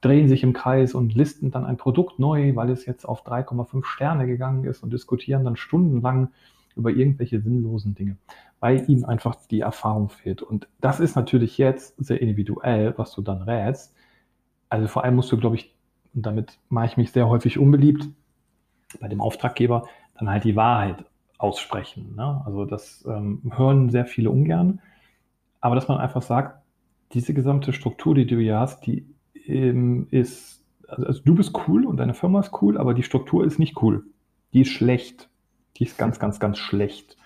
[0.00, 3.84] drehen sich im Kreis und listen dann ein Produkt neu, weil es jetzt auf 3,5
[3.84, 6.28] Sterne gegangen ist und diskutieren dann stundenlang
[6.78, 8.16] über irgendwelche sinnlosen Dinge,
[8.60, 10.42] weil ihnen einfach die Erfahrung fehlt.
[10.42, 13.94] Und das ist natürlich jetzt sehr individuell, was du dann rätst.
[14.68, 15.74] Also vor allem musst du, glaube ich,
[16.14, 18.08] und damit mache ich mich sehr häufig unbeliebt,
[19.00, 19.86] bei dem Auftraggeber
[20.18, 21.04] dann halt die Wahrheit
[21.38, 22.14] aussprechen.
[22.16, 22.42] Ne?
[22.44, 24.80] Also das ähm, hören sehr viele ungern.
[25.60, 26.62] Aber dass man einfach sagt,
[27.12, 29.06] diese gesamte Struktur, die du hier hast, die
[29.46, 33.44] ähm, ist, also, also, du bist cool und deine Firma ist cool, aber die Struktur
[33.44, 34.04] ist nicht cool.
[34.52, 35.27] Die ist schlecht.
[35.78, 37.16] Die ist ganz, ganz, ganz schlecht.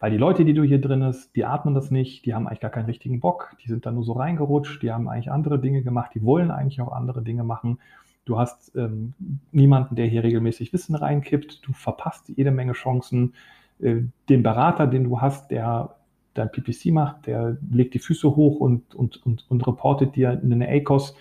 [0.00, 2.60] Weil die Leute, die du hier drin hast, die atmen das nicht, die haben eigentlich
[2.60, 5.82] gar keinen richtigen Bock, die sind da nur so reingerutscht, die haben eigentlich andere Dinge
[5.82, 7.78] gemacht, die wollen eigentlich auch andere Dinge machen.
[8.24, 9.14] Du hast ähm,
[9.50, 13.34] niemanden, der hier regelmäßig Wissen reinkippt, du verpasst jede Menge Chancen.
[13.80, 15.96] Äh, den Berater, den du hast, der
[16.34, 20.68] dein PPC macht, der legt die Füße hoch und, und, und, und reportet dir eine
[20.68, 21.16] ACOS,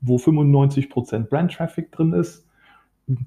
[0.00, 2.46] wo 95% Brand-Traffic drin ist.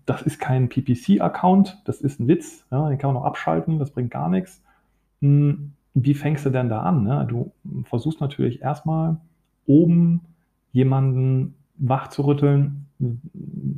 [0.06, 2.66] Das ist kein PPC-Account, das ist ein Witz.
[2.72, 4.64] Ja, den kann man noch abschalten, das bringt gar nichts.
[5.22, 7.04] Hm, wie fängst du denn da an?
[7.04, 7.26] Ne?
[7.30, 7.52] Du
[7.84, 9.18] versuchst natürlich erstmal
[9.66, 10.22] oben
[10.72, 12.88] jemanden wach zu rütteln.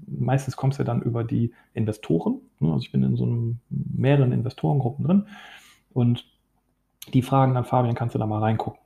[0.08, 2.40] Meistens kommst du dann über die Investoren.
[2.60, 2.72] Ne?
[2.72, 5.24] Also ich bin in so einem, mehreren Investorengruppen drin
[5.94, 6.26] und
[7.14, 8.80] die fragen dann, Fabian, kannst du da mal reingucken?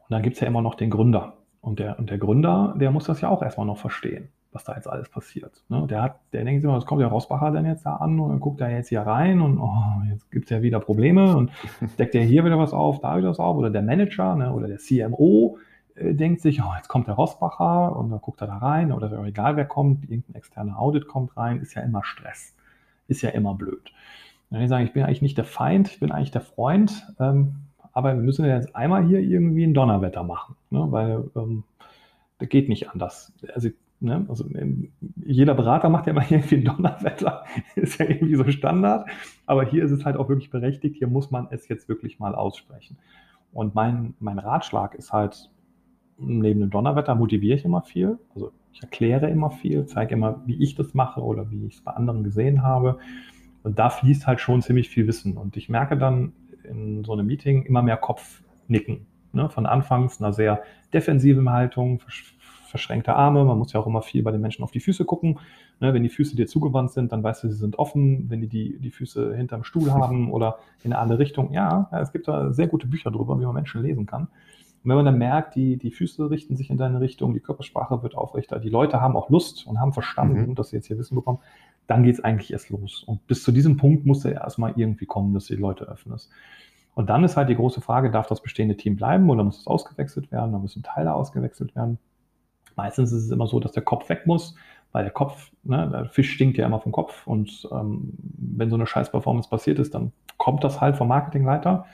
[0.00, 1.34] Und dann gibt es ja immer noch den Gründer.
[1.60, 4.74] Und der, und der Gründer, der muss das ja auch erstmal noch verstehen, was da
[4.74, 5.62] jetzt alles passiert.
[5.68, 5.86] Ne?
[5.88, 8.30] Der, hat, der denkt sich immer, was kommt der Rosbacher denn jetzt da an und
[8.30, 11.50] dann guckt er jetzt hier rein und oh, jetzt gibt es ja wieder Probleme und
[11.98, 13.56] deckt er hier wieder was auf, da wieder was auf.
[13.56, 14.52] Oder der Manager ne?
[14.52, 15.58] oder der CMO
[15.94, 19.12] äh, denkt sich, oh, jetzt kommt der Rosbacher und dann guckt er da rein oder
[19.24, 22.56] egal wer kommt, irgendein externer Audit kommt rein, ist ja immer Stress,
[23.06, 23.92] ist ja immer blöd.
[24.50, 27.54] Dann sagen, ich bin eigentlich nicht der Feind, ich bin eigentlich der Freund, ähm,
[27.92, 30.86] aber wir müssen ja jetzt einmal hier irgendwie ein Donnerwetter machen, ne?
[30.90, 31.62] weil ähm,
[32.38, 33.32] das geht nicht anders.
[33.54, 33.68] Also,
[34.00, 34.26] ne?
[34.28, 34.92] also ähm,
[35.24, 37.44] jeder Berater macht ja mal irgendwie Donnerwetter,
[37.76, 39.08] ist ja irgendwie so Standard,
[39.46, 42.34] aber hier ist es halt auch wirklich berechtigt, hier muss man es jetzt wirklich mal
[42.34, 42.98] aussprechen.
[43.52, 45.50] Und mein, mein Ratschlag ist halt,
[46.18, 50.62] neben dem Donnerwetter motiviere ich immer viel, also ich erkläre immer viel, zeige immer, wie
[50.62, 52.98] ich das mache oder wie ich es bei anderen gesehen habe.
[53.62, 55.36] Und da fließt halt schon ziemlich viel Wissen.
[55.36, 56.32] Und ich merke dann
[56.64, 59.06] in so einem Meeting immer mehr Kopfnicken.
[59.32, 59.50] Ne?
[59.50, 62.00] Von anfangs einer sehr defensiven Haltung,
[62.70, 63.44] verschränkte Arme.
[63.44, 65.38] Man muss ja auch immer viel bei den Menschen auf die Füße gucken.
[65.80, 65.92] Ne?
[65.92, 68.30] Wenn die Füße dir zugewandt sind, dann weißt du, sie sind offen.
[68.30, 71.52] Wenn die die, die Füße hinterm Stuhl haben oder in eine andere Richtung.
[71.52, 74.28] Ja, ja, es gibt da sehr gute Bücher drüber, wie man Menschen lesen kann.
[74.82, 78.02] Und wenn man dann merkt, die, die Füße richten sich in deine Richtung, die Körpersprache
[78.02, 80.54] wird aufrechter, die Leute haben auch Lust und haben verstanden, mhm.
[80.54, 81.40] dass sie jetzt hier Wissen bekommen,
[81.86, 83.02] dann geht es eigentlich erst los.
[83.04, 86.30] Und bis zu diesem Punkt muss er erstmal irgendwie kommen, dass du die Leute öffnest.
[86.94, 89.66] Und dann ist halt die große Frage, darf das bestehende Team bleiben oder muss es
[89.66, 91.98] ausgewechselt werden, oder müssen Teile ausgewechselt werden?
[92.76, 94.54] Meistens ist es immer so, dass der Kopf weg muss,
[94.92, 98.76] weil der Kopf, ne, der Fisch stinkt ja immer vom Kopf und ähm, wenn so
[98.76, 101.86] eine scheiß Performance passiert ist, dann kommt das halt vom Marketingleiter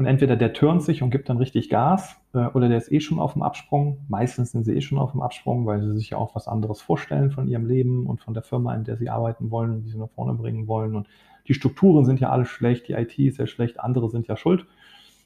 [0.00, 3.00] und entweder der turnt sich und gibt dann richtig Gas äh, oder der ist eh
[3.00, 3.98] schon auf dem Absprung.
[4.08, 6.80] Meistens sind sie eh schon auf dem Absprung, weil sie sich ja auch was anderes
[6.80, 9.90] vorstellen von ihrem Leben und von der Firma, in der sie arbeiten wollen und die
[9.90, 10.96] sie nach vorne bringen wollen.
[10.96, 11.06] Und
[11.48, 14.64] die Strukturen sind ja alle schlecht, die IT ist ja schlecht, andere sind ja schuld.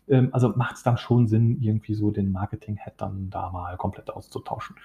[0.08, 4.10] Ähm, also macht es dann schon Sinn, irgendwie so den Marketing-Head dann da mal komplett
[4.10, 4.76] auszutauschen.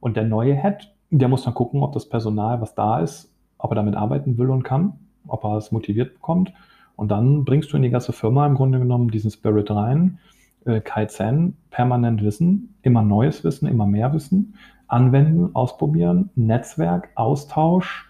[0.00, 3.70] Und der neue Head, der muss dann gucken, ob das Personal, was da ist, ob
[3.72, 4.94] er damit arbeiten will und kann,
[5.26, 6.52] ob er es motiviert bekommt
[6.96, 10.18] und dann bringst du in die ganze Firma im Grunde genommen diesen Spirit rein,
[10.64, 14.54] äh, Kaizen, permanent Wissen, immer neues Wissen, immer mehr Wissen,
[14.88, 18.08] anwenden, ausprobieren, Netzwerk, Austausch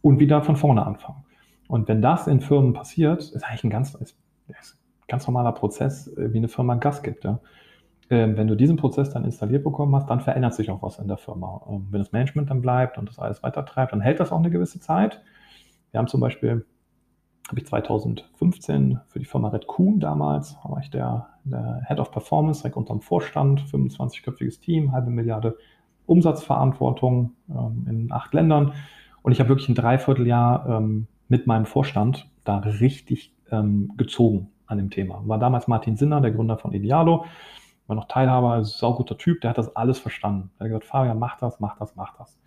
[0.00, 1.24] und wieder von vorne anfangen.
[1.66, 4.16] Und wenn das in Firmen passiert, ist eigentlich ein ganz, ist,
[4.48, 4.78] ist
[5.10, 7.24] ganz normaler Prozess, äh, wie eine Firma Gas gibt.
[7.24, 7.40] Ja.
[8.08, 11.08] Ähm, wenn du diesen Prozess dann installiert bekommen hast, dann verändert sich auch was in
[11.08, 11.62] der Firma.
[11.68, 14.50] Ähm, wenn das Management dann bleibt und das alles weitertreibt, dann hält das auch eine
[14.50, 15.20] gewisse Zeit.
[15.90, 16.64] Wir haben zum Beispiel
[17.48, 22.12] habe ich 2015 für die Firma Red Kuhn damals, war ich der, der Head of
[22.12, 25.56] Performance, direkt unterm Vorstand, 25-köpfiges Team, halbe Milliarde
[26.06, 28.72] Umsatzverantwortung ähm, in acht Ländern.
[29.22, 30.80] Und ich habe wirklich ein Dreivierteljahr
[31.28, 33.34] mit meinem Vorstand da richtig
[33.98, 35.22] gezogen an dem Thema.
[35.26, 37.26] War damals Martin Sinner, der Gründer von Idealo,
[37.86, 40.50] war noch Teilhaber, sauguter Typ, der hat das alles verstanden.
[40.58, 42.38] Er hat gesagt, Fabian, mach das, mach das, mach das.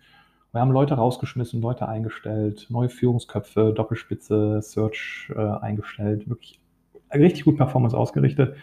[0.52, 6.60] Wir haben Leute rausgeschmissen, Leute eingestellt, neue Führungsköpfe, Doppelspitze, Search äh, eingestellt, wirklich
[7.12, 8.56] richtig gut Performance ausgerichtet.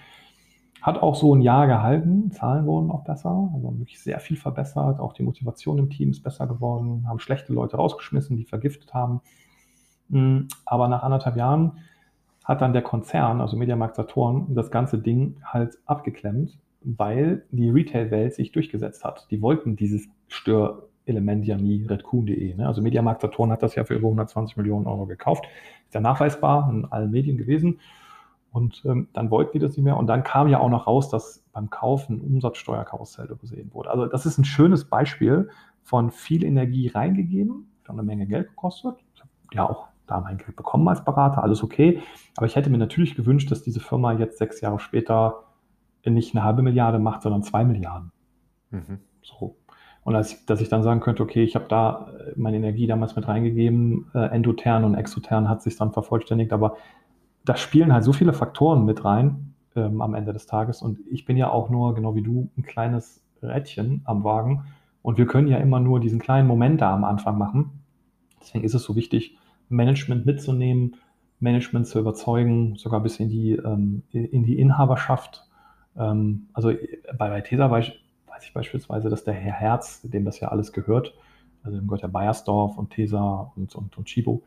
[0.81, 4.99] Hat auch so ein Jahr gehalten, Zahlen wurden auch besser, also wirklich sehr viel verbessert,
[4.99, 9.21] auch die Motivation im Team ist besser geworden, haben schlechte Leute rausgeschmissen, die vergiftet haben.
[10.09, 11.73] Mm, aber nach anderthalb Jahren
[12.51, 18.35] hat dann der Konzern, also Mediamarkt Saturn, das ganze Ding halt abgeklemmt, weil die Retail-Welt
[18.35, 19.27] sich durchgesetzt hat.
[19.31, 22.55] Die wollten dieses Stör Element ja nie redcoon.de.
[22.55, 22.67] Ne?
[22.67, 25.45] Also Mediamarkt Saturn hat das ja für über 120 Millionen Euro gekauft.
[25.85, 27.79] Ist ja nachweisbar in allen Medien gewesen.
[28.51, 29.97] Und ähm, dann wollten die das nicht mehr.
[29.97, 33.89] Und dann kam ja auch noch raus, dass beim Kaufen Umsatzsteuerkarussell übersehen wurde.
[33.89, 35.49] Also das ist ein schönes Beispiel
[35.83, 38.95] von viel Energie reingegeben, hat eine Menge Geld gekostet.
[39.53, 42.01] Ja, auch da mein Geld bekommen als Berater, alles okay.
[42.37, 45.43] Aber ich hätte mir natürlich gewünscht, dass diese Firma jetzt sechs Jahre später
[46.05, 48.11] nicht eine halbe Milliarde macht, sondern zwei Milliarden.
[48.71, 48.99] Mhm.
[49.21, 49.57] So.
[50.03, 53.15] Und als dass ich dann sagen könnte, okay, ich habe da äh, meine Energie damals
[53.15, 56.77] mit reingegeben, äh, endotern und exotern hat sich dann vervollständigt, aber
[57.45, 60.81] da spielen halt so viele Faktoren mit rein ähm, am Ende des Tages.
[60.81, 64.63] Und ich bin ja auch nur, genau wie du, ein kleines Rädchen am Wagen.
[65.01, 67.81] Und wir können ja immer nur diesen kleinen Moment da am Anfang machen.
[68.39, 69.37] Deswegen ist es so wichtig,
[69.71, 70.95] Management mitzunehmen,
[71.39, 75.47] Management zu überzeugen, sogar bis in die, ähm, in die Inhaberschaft.
[75.97, 76.71] Ähm, also
[77.17, 77.91] bei, bei Tesa weiß,
[78.27, 81.13] weiß ich beispielsweise, dass der Herr Herz, dem das ja alles gehört,
[81.63, 84.43] also dem gehört der Bayersdorf und Tesa und, und, und Chibo,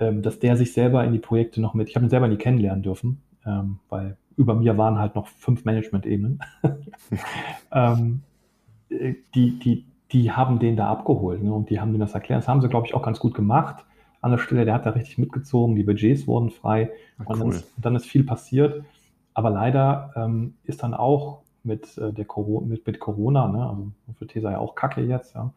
[0.00, 2.36] ähm, dass der sich selber in die Projekte noch mit, ich habe ihn selber nie
[2.36, 6.40] kennenlernen dürfen, ähm, weil über mir waren halt noch fünf Management-Ebenen.
[7.72, 8.22] ähm,
[8.88, 12.42] äh, die, die, die haben den da abgeholt ne, und die haben denen das erklärt.
[12.42, 13.84] Das haben sie, glaube ich, auch ganz gut gemacht.
[14.20, 17.48] An der Stelle, der hat da richtig mitgezogen, die Budgets wurden frei Ach, und, dann
[17.50, 18.84] ist, dann ist, viel passiert.
[19.34, 23.92] Aber leider ähm, ist dann auch mit, äh, der Corona, mit, mit Corona, ne, also
[24.18, 25.52] für Tesa ja auch Kacke jetzt, ja.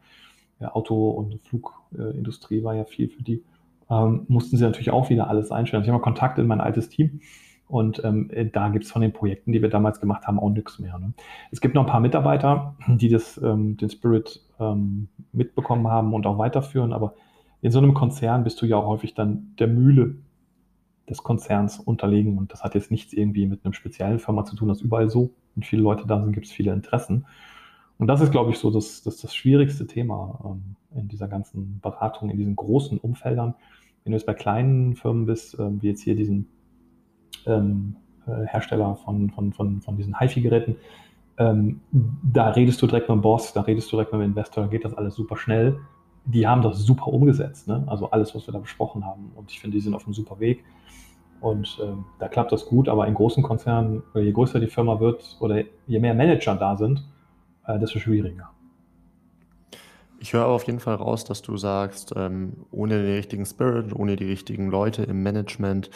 [0.60, 3.42] ja Auto- und Flugindustrie äh, war ja viel für die,
[3.90, 5.82] ähm, mussten sie natürlich auch wieder alles einstellen.
[5.82, 7.20] Ich habe mal Kontakt in mein altes Team
[7.66, 10.78] und ähm, da gibt es von den Projekten, die wir damals gemacht haben, auch nichts
[10.78, 10.98] mehr.
[10.98, 11.14] Ne?
[11.50, 16.26] Es gibt noch ein paar Mitarbeiter, die das, ähm, den Spirit ähm, mitbekommen haben und
[16.26, 17.14] auch weiterführen, aber
[17.62, 20.16] in so einem Konzern bist du ja auch häufig dann der Mühle
[21.08, 24.68] des Konzerns unterlegen und das hat jetzt nichts irgendwie mit einem speziellen Firma zu tun,
[24.68, 25.30] das ist überall so.
[25.54, 27.26] Wenn viele Leute da sind, gibt es viele Interessen.
[27.98, 31.78] Und das ist, glaube ich, so das, das, das schwierigste Thema ähm, in dieser ganzen
[31.80, 33.54] Beratung, in diesen großen Umfeldern.
[34.02, 36.48] Wenn du jetzt bei kleinen Firmen bist, ähm, wie jetzt hier diesen
[37.46, 37.96] ähm,
[38.26, 40.76] äh, Hersteller von, von, von, von diesen HiFi-Geräten,
[41.38, 44.64] ähm, da redest du direkt mit dem Boss, da redest du direkt mit dem Investor,
[44.64, 45.78] da geht das alles super schnell.
[46.24, 47.84] Die haben das super umgesetzt, ne?
[47.86, 49.32] also alles, was wir da besprochen haben.
[49.34, 50.64] Und ich finde, die sind auf einem super Weg.
[51.40, 55.36] Und ähm, da klappt das gut, aber in großen Konzernen, je größer die Firma wird
[55.40, 57.04] oder je mehr Manager da sind,
[57.66, 58.50] äh, desto schwieriger.
[60.20, 63.92] Ich höre aber auf jeden Fall raus, dass du sagst, ähm, ohne den richtigen Spirit,
[63.92, 65.90] ohne die richtigen Leute im Management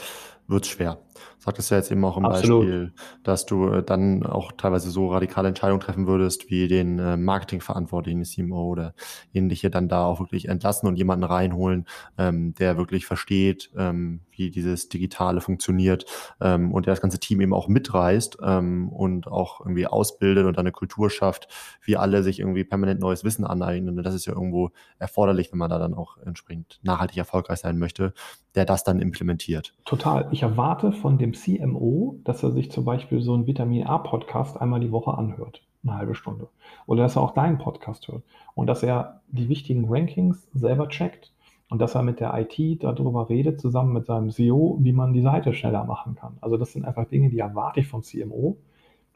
[0.49, 0.99] wird es schwer.
[1.39, 2.63] Sagtest ja jetzt eben auch im Absolut.
[2.63, 7.17] Beispiel, dass du äh, dann auch teilweise so radikale Entscheidungen treffen würdest, wie den äh,
[7.17, 8.95] Marketingverantwortlichen, CMO oder
[9.33, 11.87] ähnliche, dann da auch wirklich entlassen und jemanden reinholen,
[12.19, 16.05] ähm, der wirklich versteht, ähm, wie dieses Digitale funktioniert
[16.41, 20.59] ähm, und der das ganze Team eben auch mitreißt ähm, und auch irgendwie ausbildet und
[20.59, 21.49] eine Kultur schafft,
[21.83, 23.97] wie alle sich irgendwie permanent neues Wissen aneignen.
[23.97, 27.79] Und das ist ja irgendwo erforderlich, wenn man da dann auch entsprechend nachhaltig erfolgreich sein
[27.79, 28.13] möchte,
[28.57, 29.75] der das dann implementiert.
[29.85, 30.29] Total.
[30.33, 34.81] Ich erwarte von dem CMO, dass er sich zum Beispiel so einen Vitamin A-Podcast einmal
[34.81, 36.49] die Woche anhört, eine halbe Stunde.
[36.87, 38.25] Oder dass er auch deinen Podcast hört.
[38.55, 41.33] Und dass er die wichtigen Rankings selber checkt.
[41.69, 45.23] Und dass er mit der IT darüber redet, zusammen mit seinem CEO, wie man die
[45.23, 46.39] Seite schneller machen kann.
[46.41, 48.57] Also das sind einfach Dinge, die erwarte ich vom CMO.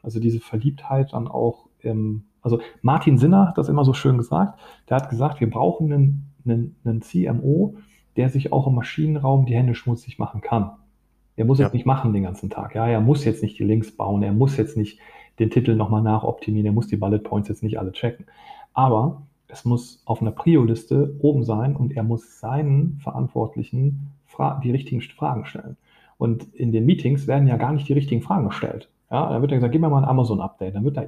[0.03, 4.59] Also diese Verliebtheit dann auch im, also Martin Sinner hat das immer so schön gesagt.
[4.89, 7.77] Der hat gesagt, wir brauchen einen, einen, einen CMO,
[8.17, 10.71] der sich auch im Maschinenraum die Hände schmutzig machen kann.
[11.35, 11.65] Er muss ja.
[11.65, 12.75] jetzt nicht machen den ganzen Tag.
[12.75, 14.99] Ja, er muss jetzt nicht die Links bauen, er muss jetzt nicht
[15.39, 18.25] den Titel nochmal nachoptimieren, er muss die Bullet Points jetzt nicht alle checken.
[18.73, 24.11] Aber es muss auf einer Prio-Liste oben sein und er muss seinen Verantwortlichen
[24.63, 25.77] die richtigen Fragen stellen.
[26.17, 28.89] Und in den Meetings werden ja gar nicht die richtigen Fragen gestellt.
[29.09, 30.75] Ja, dann wird er gesagt, gib mir mal ein Amazon-Update.
[30.75, 31.03] Dann wird da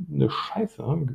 [0.00, 1.06] irgendeine Scheiße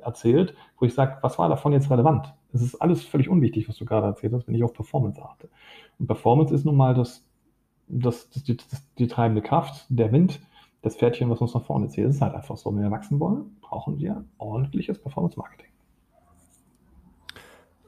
[0.00, 2.34] erzählt, wo ich sage, was war davon jetzt relevant?
[2.52, 5.48] Es ist alles völlig unwichtig, was du gerade erzählt hast, wenn ich auf Performance achte.
[5.98, 7.24] Und Performance ist nun mal das,
[7.88, 10.40] das, das, die, das, die treibende Kraft, der Wind,
[10.82, 12.04] das Pferdchen, was uns nach vorne zieht.
[12.04, 12.74] Es ist halt einfach so.
[12.74, 15.68] Wenn wir wachsen wollen, brauchen wir ordentliches Performance-Marketing.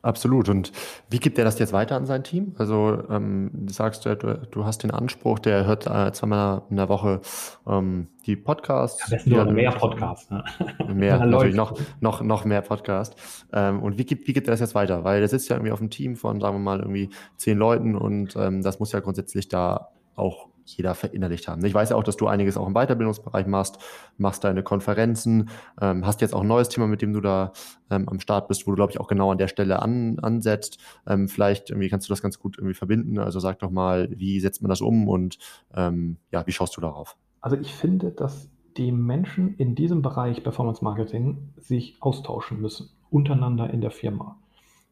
[0.03, 0.49] Absolut.
[0.49, 0.73] Und
[1.11, 2.55] wie gibt er das jetzt weiter an sein Team?
[2.59, 6.89] Also ähm, du sagst, du, du hast den Anspruch, der hört äh, zweimal in der
[6.89, 7.21] Woche
[7.67, 9.01] ähm, die Podcasts.
[9.01, 10.31] Ja, besten noch mehr Podcasts.
[10.31, 10.45] Ne?
[10.95, 13.45] Mehr, natürlich noch, noch, noch mehr Podcasts.
[13.53, 15.05] Ähm, und wie gibt, wie gibt er das jetzt weiter?
[15.05, 17.95] Weil der sitzt ja irgendwie auf einem Team von, sagen wir mal, irgendwie zehn Leuten
[17.95, 21.65] und ähm, das muss ja grundsätzlich da auch jeder verinnerlicht haben.
[21.65, 23.79] Ich weiß ja auch, dass du einiges auch im Weiterbildungsbereich machst,
[24.19, 27.53] machst deine Konferenzen, ähm, hast jetzt auch ein neues Thema, mit dem du da
[27.91, 30.79] ähm, am Start bist, wo du, glaube ich, auch genau an der Stelle an, ansetzt.
[31.07, 33.19] Ähm, vielleicht irgendwie kannst du das ganz gut irgendwie verbinden.
[33.19, 35.39] Also sag doch mal, wie setzt man das um und
[35.75, 37.17] ähm, ja, wie schaust du darauf?
[37.41, 43.71] Also ich finde, dass die Menschen in diesem Bereich Performance Marketing sich austauschen müssen, untereinander
[43.71, 44.39] in der Firma.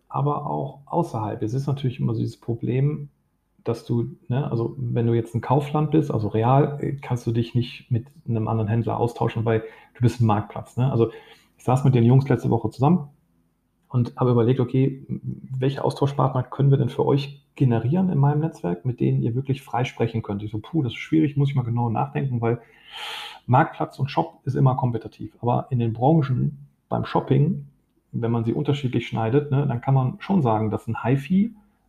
[0.09, 1.43] Aber auch außerhalb.
[1.43, 3.11] Es ist natürlich immer so dieses Problem,
[3.69, 7.55] dass du, ne, also wenn du jetzt ein Kaufland bist, also real, kannst du dich
[7.55, 9.61] nicht mit einem anderen Händler austauschen, weil
[9.95, 10.77] du bist ein Marktplatz.
[10.77, 10.91] Ne?
[10.91, 11.11] Also
[11.57, 13.09] ich saß mit den Jungs letzte Woche zusammen
[13.89, 15.07] und habe überlegt, okay,
[15.59, 19.63] welche Austauschpartner können wir denn für euch generieren in meinem Netzwerk, mit denen ihr wirklich
[19.63, 20.43] frei sprechen könnt.
[20.43, 22.61] Ich so, puh, das ist schwierig, muss ich mal genau nachdenken, weil
[23.47, 25.37] Marktplatz und Shop ist immer kompetitiv.
[25.41, 27.67] Aber in den Branchen beim Shopping,
[28.13, 31.03] wenn man sie unterschiedlich schneidet, ne, dann kann man schon sagen, dass ein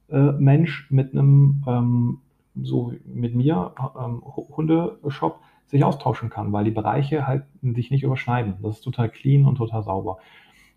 [0.10, 2.18] HiFi-Mensch mit einem, ähm,
[2.62, 8.56] so mit mir, ähm, Hundeshop sich austauschen kann, weil die Bereiche halt sich nicht überschneiden.
[8.62, 10.18] Das ist total clean und total sauber.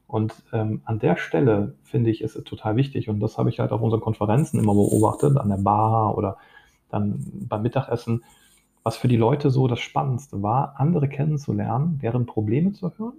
[0.07, 3.09] Und ähm, an der Stelle finde ich, ist es total wichtig.
[3.09, 6.37] Und das habe ich halt auf unseren Konferenzen immer beobachtet, an der Bar oder
[6.91, 8.23] dann beim Mittagessen,
[8.83, 13.15] was für die Leute so das Spannendste war, andere kennenzulernen, deren Probleme zu hören,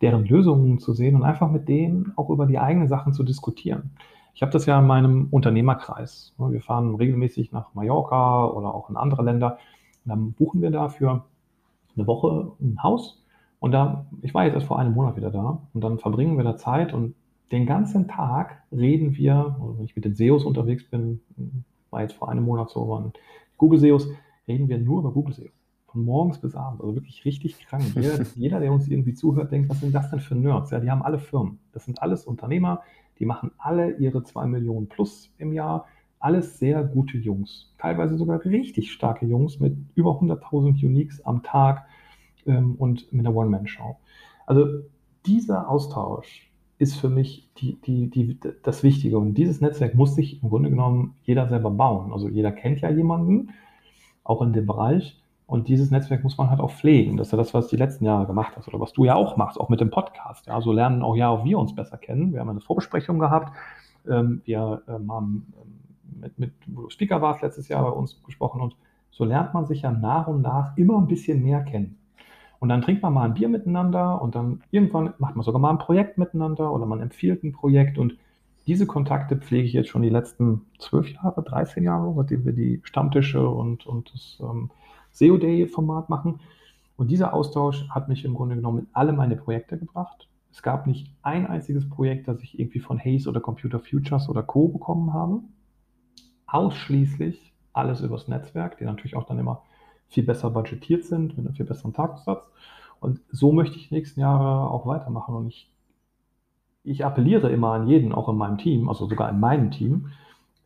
[0.00, 3.92] deren Lösungen zu sehen und einfach mit denen auch über die eigenen Sachen zu diskutieren.
[4.34, 6.34] Ich habe das ja in meinem Unternehmerkreis.
[6.38, 9.58] Wir fahren regelmäßig nach Mallorca oder auch in andere Länder.
[10.04, 11.24] Und dann buchen wir dafür
[11.96, 13.24] eine Woche ein Haus
[13.64, 16.44] und da, ich war jetzt erst vor einem Monat wieder da und dann verbringen wir
[16.44, 17.14] da Zeit und
[17.50, 21.22] den ganzen Tag reden wir, also wenn ich mit den SEOs unterwegs bin,
[21.88, 23.14] war jetzt vor einem Monat so, waren
[23.56, 24.08] Google SEOs,
[24.46, 25.48] reden wir nur über Google SEO.
[25.86, 27.84] Von morgens bis abends, also wirklich richtig krank.
[27.94, 30.70] Jeder, jeder, der uns irgendwie zuhört, denkt, was sind das denn für Nerds?
[30.70, 31.58] Ja, die haben alle Firmen.
[31.72, 32.82] Das sind alles Unternehmer,
[33.18, 35.86] die machen alle ihre zwei Millionen plus im Jahr.
[36.18, 37.72] Alles sehr gute Jungs.
[37.78, 41.86] Teilweise sogar richtig starke Jungs mit über 100.000 Uniques am Tag
[42.46, 43.96] ähm, und mit einer One-Man-Show.
[44.46, 44.66] Also
[45.26, 49.18] dieser Austausch ist für mich die, die, die, das Wichtige.
[49.18, 52.12] Und dieses Netzwerk muss sich im Grunde genommen jeder selber bauen.
[52.12, 53.50] Also jeder kennt ja jemanden,
[54.24, 55.20] auch in dem Bereich.
[55.46, 57.16] Und dieses Netzwerk muss man halt auch pflegen.
[57.16, 59.36] Das ist ja das, was die letzten Jahre gemacht hast oder was du ja auch
[59.36, 60.46] machst, auch mit dem Podcast.
[60.46, 62.32] Ja, so lernen auch ja auch wir uns besser kennen.
[62.32, 63.54] Wir haben eine Vorbesprechung gehabt.
[64.08, 65.52] Ähm, wir ähm, haben
[66.20, 68.76] mit, mit wo du Speaker warst letztes Jahr bei uns gesprochen und
[69.10, 71.98] so lernt man sich ja nach und nach immer ein bisschen mehr kennen.
[72.58, 75.70] Und dann trinkt man mal ein Bier miteinander und dann irgendwann macht man sogar mal
[75.70, 77.98] ein Projekt miteinander oder man empfiehlt ein Projekt.
[77.98, 78.16] Und
[78.66, 82.80] diese Kontakte pflege ich jetzt schon die letzten zwölf Jahre, 13 Jahre, seitdem wir die
[82.82, 84.70] Stammtische und, und das ähm,
[85.14, 86.40] SEO Day-Format machen.
[86.96, 90.28] Und dieser Austausch hat mich im Grunde genommen in alle meine Projekte gebracht.
[90.52, 94.42] Es gab nicht ein einziges Projekt, das ich irgendwie von Hayes oder Computer Futures oder
[94.42, 94.68] Co.
[94.68, 95.40] bekommen habe.
[96.46, 99.62] Ausschließlich alles übers Netzwerk, die natürlich auch dann immer
[100.08, 102.44] viel besser budgetiert sind, mit einem viel besseren Tagessatz.
[103.00, 105.34] Und so möchte ich die nächsten Jahre auch weitermachen.
[105.34, 105.72] Und ich,
[106.84, 110.10] ich appelliere immer an jeden, auch in meinem Team, also sogar in meinem Team,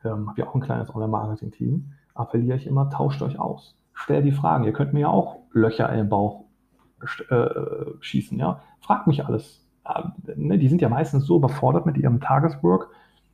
[0.05, 3.78] ähm, habe ja auch ein kleines Online-Marketing-Team, appelliere ich immer, tauscht euch aus.
[3.99, 4.65] Stellt die Fragen.
[4.65, 6.45] Ihr könnt mir ja auch Löcher in den Bauch
[7.31, 7.47] äh,
[8.01, 8.39] schießen.
[8.39, 8.61] Ja?
[8.81, 9.67] Fragt mich alles.
[9.85, 10.59] Äh, ne?
[10.59, 12.89] Die sind ja meistens so überfordert mit ihrem Tageswork,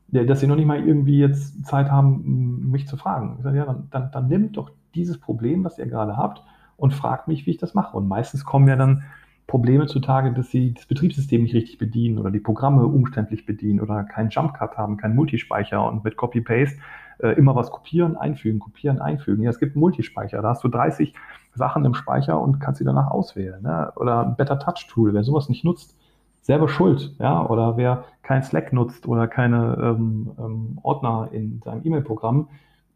[0.08, 3.38] dass sie noch nicht mal irgendwie jetzt Zeit haben, mich zu fragen.
[3.42, 6.42] Sage, ja, dann, dann, dann nimmt doch dieses Problem, was ihr gerade habt,
[6.76, 7.96] und fragt mich, wie ich das mache.
[7.96, 9.02] Und meistens kommen ja dann
[9.46, 14.04] Probleme zutage, dass sie das Betriebssystem nicht richtig bedienen oder die Programme umständlich bedienen oder
[14.04, 16.78] keinen Jumpcut haben, keinen Multispeicher und mit Copy-Paste
[17.18, 19.42] äh, immer was kopieren, einfügen, kopieren, einfügen.
[19.42, 21.14] Ja, es gibt Multispeicher, da hast du 30
[21.54, 23.62] Sachen im Speicher und kannst sie danach auswählen.
[23.62, 23.92] Ne?
[23.96, 25.96] Oder ein Better Touch Tool, wer sowas nicht nutzt,
[26.42, 27.14] selber schuld.
[27.18, 27.46] Ja?
[27.46, 32.48] Oder wer kein Slack nutzt oder keine ähm, ähm, Ordner in seinem E-Mail-Programm,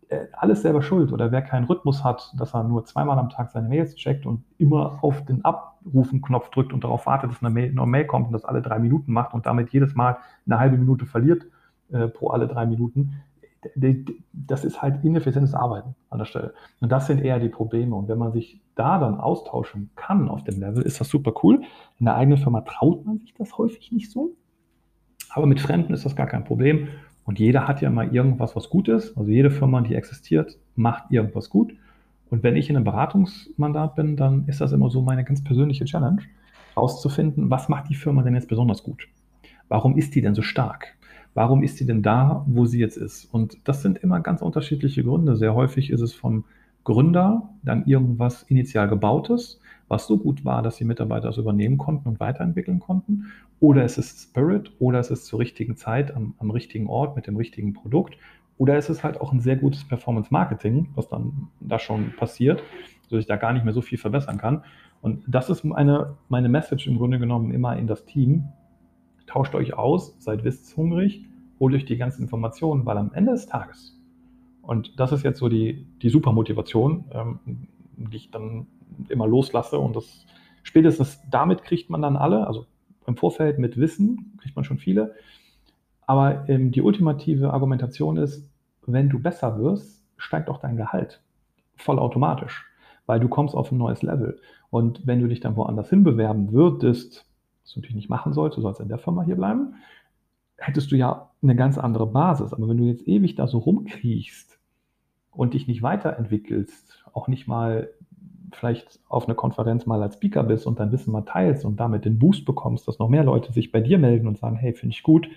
[0.09, 1.13] äh, alles selber schuld.
[1.13, 4.45] Oder wer keinen Rhythmus hat, dass er nur zweimal am Tag seine Mails checkt und
[4.59, 8.33] immer auf den Abrufen-Knopf drückt und darauf wartet, dass eine Mail, eine Mail kommt und
[8.33, 11.45] das alle drei Minuten macht und damit jedes Mal eine halbe Minute verliert
[11.93, 13.23] äh, pro alle drei Minuten,
[14.33, 16.55] das ist halt ineffizientes Arbeiten an der Stelle.
[16.81, 17.95] Und das sind eher die Probleme.
[17.97, 21.63] Und wenn man sich da dann austauschen kann auf dem Level, ist das super cool.
[21.99, 24.31] In der eigenen Firma traut man sich das häufig nicht so.
[25.31, 26.89] Aber mit Fremden ist das gar kein Problem.
[27.25, 29.17] Und jeder hat ja mal irgendwas, was gut ist.
[29.19, 31.73] Also jede Firma, die existiert, macht irgendwas gut.
[32.31, 35.85] Und wenn ich in einem Beratungsmandat bin, dann ist das immer so meine ganz persönliche
[35.85, 36.23] Challenge,
[36.75, 39.09] herauszufinden, was macht die Firma denn jetzt besonders gut?
[39.69, 40.98] Warum ist die denn so stark?
[41.39, 43.33] Warum ist die denn da, wo sie jetzt ist?
[43.33, 45.37] Und das sind immer ganz unterschiedliche Gründe.
[45.37, 46.45] Sehr häufig ist es vom
[46.83, 52.09] Gründer dann irgendwas initial gebautes, was so gut war, dass die Mitarbeiter es übernehmen konnten
[52.09, 53.27] und weiterentwickeln konnten.
[53.61, 57.29] Oder es ist Spirit, oder es ist zur richtigen Zeit am, am richtigen Ort mit
[57.29, 58.19] dem richtigen Produkt.
[58.57, 62.65] Oder es ist halt auch ein sehr gutes Performance-Marketing, was dann da schon passiert,
[63.07, 64.65] sodass ich da gar nicht mehr so viel verbessern kann.
[65.03, 68.49] Und das ist meine, meine Message im Grunde genommen immer in das Team.
[69.29, 71.25] Tauscht euch aus, seid wissenshungrig,
[71.61, 74.01] holt euch die ganzen Informationen, weil am Ende des Tages,
[74.63, 77.39] und das ist jetzt so die, die super Motivation, ähm,
[77.97, 78.67] die ich dann
[79.09, 79.79] immer loslasse.
[79.79, 80.27] Und das
[80.63, 82.67] spätestens damit kriegt man dann alle, also
[83.07, 85.15] im Vorfeld mit Wissen kriegt man schon viele.
[86.07, 88.49] Aber ähm, die ultimative Argumentation ist,
[88.87, 91.23] wenn du besser wirst, steigt auch dein Gehalt
[91.77, 92.65] vollautomatisch,
[93.05, 94.41] weil du kommst auf ein neues Level.
[94.71, 97.28] Und wenn du dich dann woanders hinbewerben würdest,
[97.69, 99.75] was du natürlich nicht machen sollst, du sollst in der Firma hier bleiben,
[100.57, 102.55] hättest du ja eine ganz andere Basis.
[102.55, 104.59] Aber wenn du jetzt ewig da so rumkriechst
[105.31, 107.91] und dich nicht weiterentwickelst, auch nicht mal
[108.53, 112.07] vielleicht auf einer Konferenz mal als Speaker bist und dein Wissen mal teilst und damit
[112.07, 114.95] den Boost bekommst, dass noch mehr Leute sich bei dir melden und sagen, hey, finde
[114.95, 115.29] ich gut,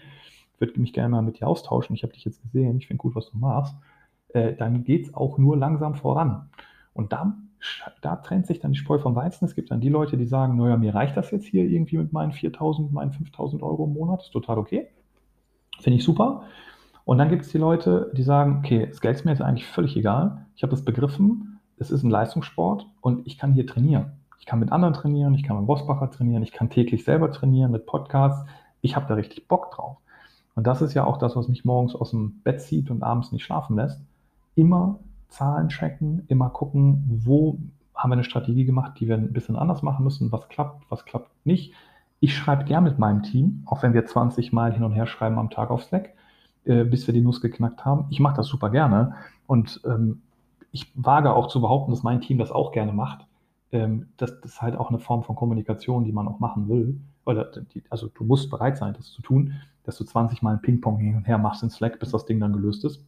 [0.57, 3.13] würde mich gerne mal mit dir austauschen, ich habe dich jetzt gesehen, ich finde gut,
[3.13, 3.75] was du machst,
[4.29, 6.49] äh, dann geht es auch nur langsam voran.
[6.93, 7.35] Und da,
[8.01, 9.45] da trennt sich dann die Spreu vom Weizen.
[9.45, 12.13] Es gibt dann die Leute, die sagen, naja, mir reicht das jetzt hier irgendwie mit
[12.13, 14.87] meinen 4.000, meinen 5.000 Euro im Monat, ist total okay.
[15.79, 16.43] Finde ich super.
[17.05, 19.65] Und dann gibt es die Leute, die sagen, okay, das Geld ist mir jetzt eigentlich
[19.65, 20.45] völlig egal.
[20.55, 24.11] Ich habe das begriffen, es ist ein Leistungssport und ich kann hier trainieren.
[24.39, 27.71] Ich kann mit anderen trainieren, ich kann mit Bosbacher trainieren, ich kann täglich selber trainieren
[27.71, 28.45] mit Podcasts.
[28.81, 29.97] Ich habe da richtig Bock drauf.
[30.55, 33.31] Und das ist ja auch das, was mich morgens aus dem Bett zieht und abends
[33.31, 34.01] nicht schlafen lässt.
[34.55, 34.99] Immer
[35.31, 37.57] Zahlen checken, immer gucken, wo
[37.95, 41.05] haben wir eine Strategie gemacht, die wir ein bisschen anders machen müssen, was klappt, was
[41.05, 41.73] klappt nicht.
[42.19, 45.39] Ich schreibe gern mit meinem Team, auch wenn wir 20 Mal hin und her schreiben
[45.39, 46.13] am Tag auf Slack,
[46.65, 48.05] äh, bis wir die Nuss geknackt haben.
[48.09, 49.15] Ich mache das super gerne
[49.47, 50.21] und ähm,
[50.71, 53.25] ich wage auch zu behaupten, dass mein Team das auch gerne macht.
[53.71, 56.99] Ähm, das, das ist halt auch eine Form von Kommunikation, die man auch machen will.
[57.25, 59.53] Oder die, also du musst bereit sein, das zu tun,
[59.83, 62.39] dass du 20 Mal ein Ping-Pong hin und her machst in Slack, bis das Ding
[62.39, 63.03] dann gelöst ist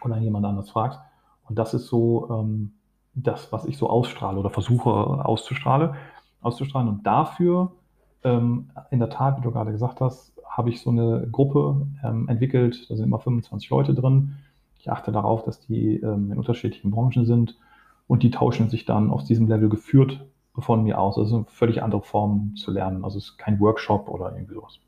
[0.00, 1.00] und dann jemand anders fragt.
[1.48, 2.72] Und das ist so ähm,
[3.14, 5.94] das, was ich so ausstrahle oder versuche auszustrahlen.
[6.40, 6.88] auszustrahlen.
[6.88, 7.72] Und dafür,
[8.22, 12.28] ähm, in der Tat, wie du gerade gesagt hast, habe ich so eine Gruppe ähm,
[12.28, 12.88] entwickelt.
[12.88, 14.36] Da sind immer 25 Leute drin.
[14.78, 17.56] Ich achte darauf, dass die ähm, in unterschiedlichen Branchen sind
[18.06, 20.24] und die tauschen sich dann auf diesem Level geführt
[20.58, 21.18] von mir aus.
[21.18, 23.04] Also eine völlig andere Form zu lernen.
[23.04, 24.78] Also es ist kein Workshop oder irgendwie sowas.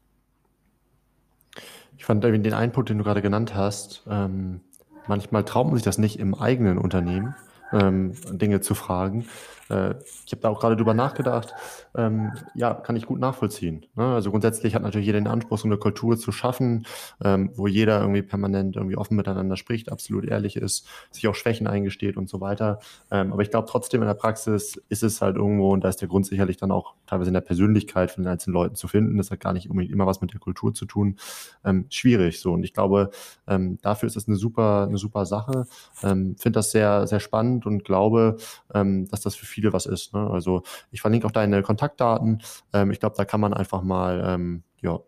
[1.96, 4.60] Ich fand den einen Punkt, den du gerade genannt hast, ähm,
[5.06, 7.34] manchmal traut man sich das nicht im eigenen Unternehmen,
[7.72, 9.26] ähm, Dinge zu fragen.
[9.68, 9.94] Äh,
[10.24, 11.54] ich habe da auch gerade drüber nachgedacht.
[11.96, 13.86] Ähm, ja, kann ich gut nachvollziehen.
[13.94, 14.04] Ne?
[14.04, 16.86] Also grundsätzlich hat natürlich jeder den Anspruch, so eine Kultur zu schaffen,
[17.22, 21.66] ähm, wo jeder irgendwie permanent irgendwie offen miteinander spricht, absolut ehrlich ist, sich auch Schwächen
[21.66, 22.78] eingesteht und so weiter.
[23.10, 26.00] Ähm, aber ich glaube trotzdem in der Praxis ist es halt irgendwo, und da ist
[26.00, 29.16] der Grund sicherlich dann auch teilweise in der Persönlichkeit von den einzelnen Leuten zu finden,
[29.16, 31.16] das hat gar nicht unbedingt immer was mit der Kultur zu tun,
[31.64, 32.52] ähm, schwierig so.
[32.52, 33.10] Und ich glaube,
[33.46, 35.66] ähm, dafür ist es eine super, eine super Sache.
[35.94, 38.36] Finde das sehr, sehr spannend und glaube,
[38.74, 40.12] ähm, dass das für viele was ist.
[40.12, 40.28] Ne?
[40.28, 42.42] Also ich verlinke auch deine Kontaktdaten.
[42.72, 44.98] Ähm, ich glaube, da kann man einfach mal, ähm, ja,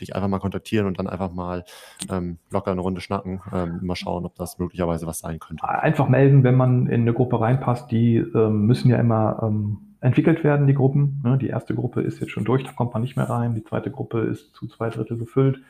[0.00, 1.64] dich einfach mal kontaktieren und dann einfach mal
[2.10, 5.68] ähm, locker eine Runde schnacken, ähm, mal schauen, ob das möglicherweise was sein könnte.
[5.68, 7.90] Einfach melden, wenn man in eine Gruppe reinpasst.
[7.90, 11.20] Die ähm, müssen ja immer ähm, entwickelt werden, die Gruppen.
[11.24, 11.38] Ne?
[11.38, 13.54] Die erste Gruppe ist jetzt schon durch, da kommt man nicht mehr rein.
[13.54, 15.60] Die zweite Gruppe ist zu zwei Drittel gefüllt,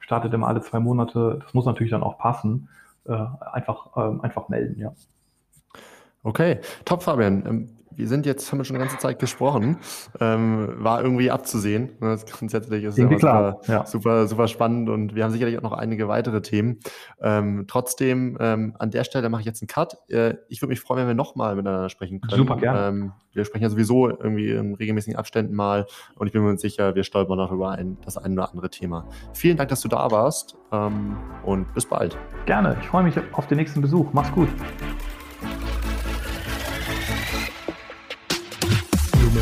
[0.00, 1.40] startet immer alle zwei Monate.
[1.42, 2.68] Das muss natürlich dann auch passen.
[3.06, 4.92] Äh, einfach, äh, einfach melden, ja.
[6.22, 7.44] Okay, top, Fabian.
[7.46, 9.78] Ähm, wir sind jetzt, haben wir schon eine ganze Zeit gesprochen,
[10.20, 11.90] ähm, war irgendwie abzusehen.
[12.00, 13.84] Ne, grundsätzlich ist es super, ja.
[13.86, 16.78] super, super spannend und wir haben sicherlich auch noch einige weitere Themen.
[17.20, 19.98] Ähm, trotzdem, ähm, an der Stelle mache ich jetzt einen Cut.
[20.08, 22.36] Äh, ich würde mich freuen, wenn wir nochmal miteinander sprechen können.
[22.36, 22.88] Super, gerne.
[22.88, 26.94] Ähm, wir sprechen ja sowieso irgendwie in regelmäßigen Abständen mal und ich bin mir sicher,
[26.94, 29.08] wir stolpern noch über ein, das ein oder andere Thema.
[29.34, 32.16] Vielen Dank, dass du da warst ähm, und bis bald.
[32.46, 32.76] Gerne.
[32.80, 34.08] Ich freue mich auf den nächsten Besuch.
[34.12, 34.48] Mach's gut.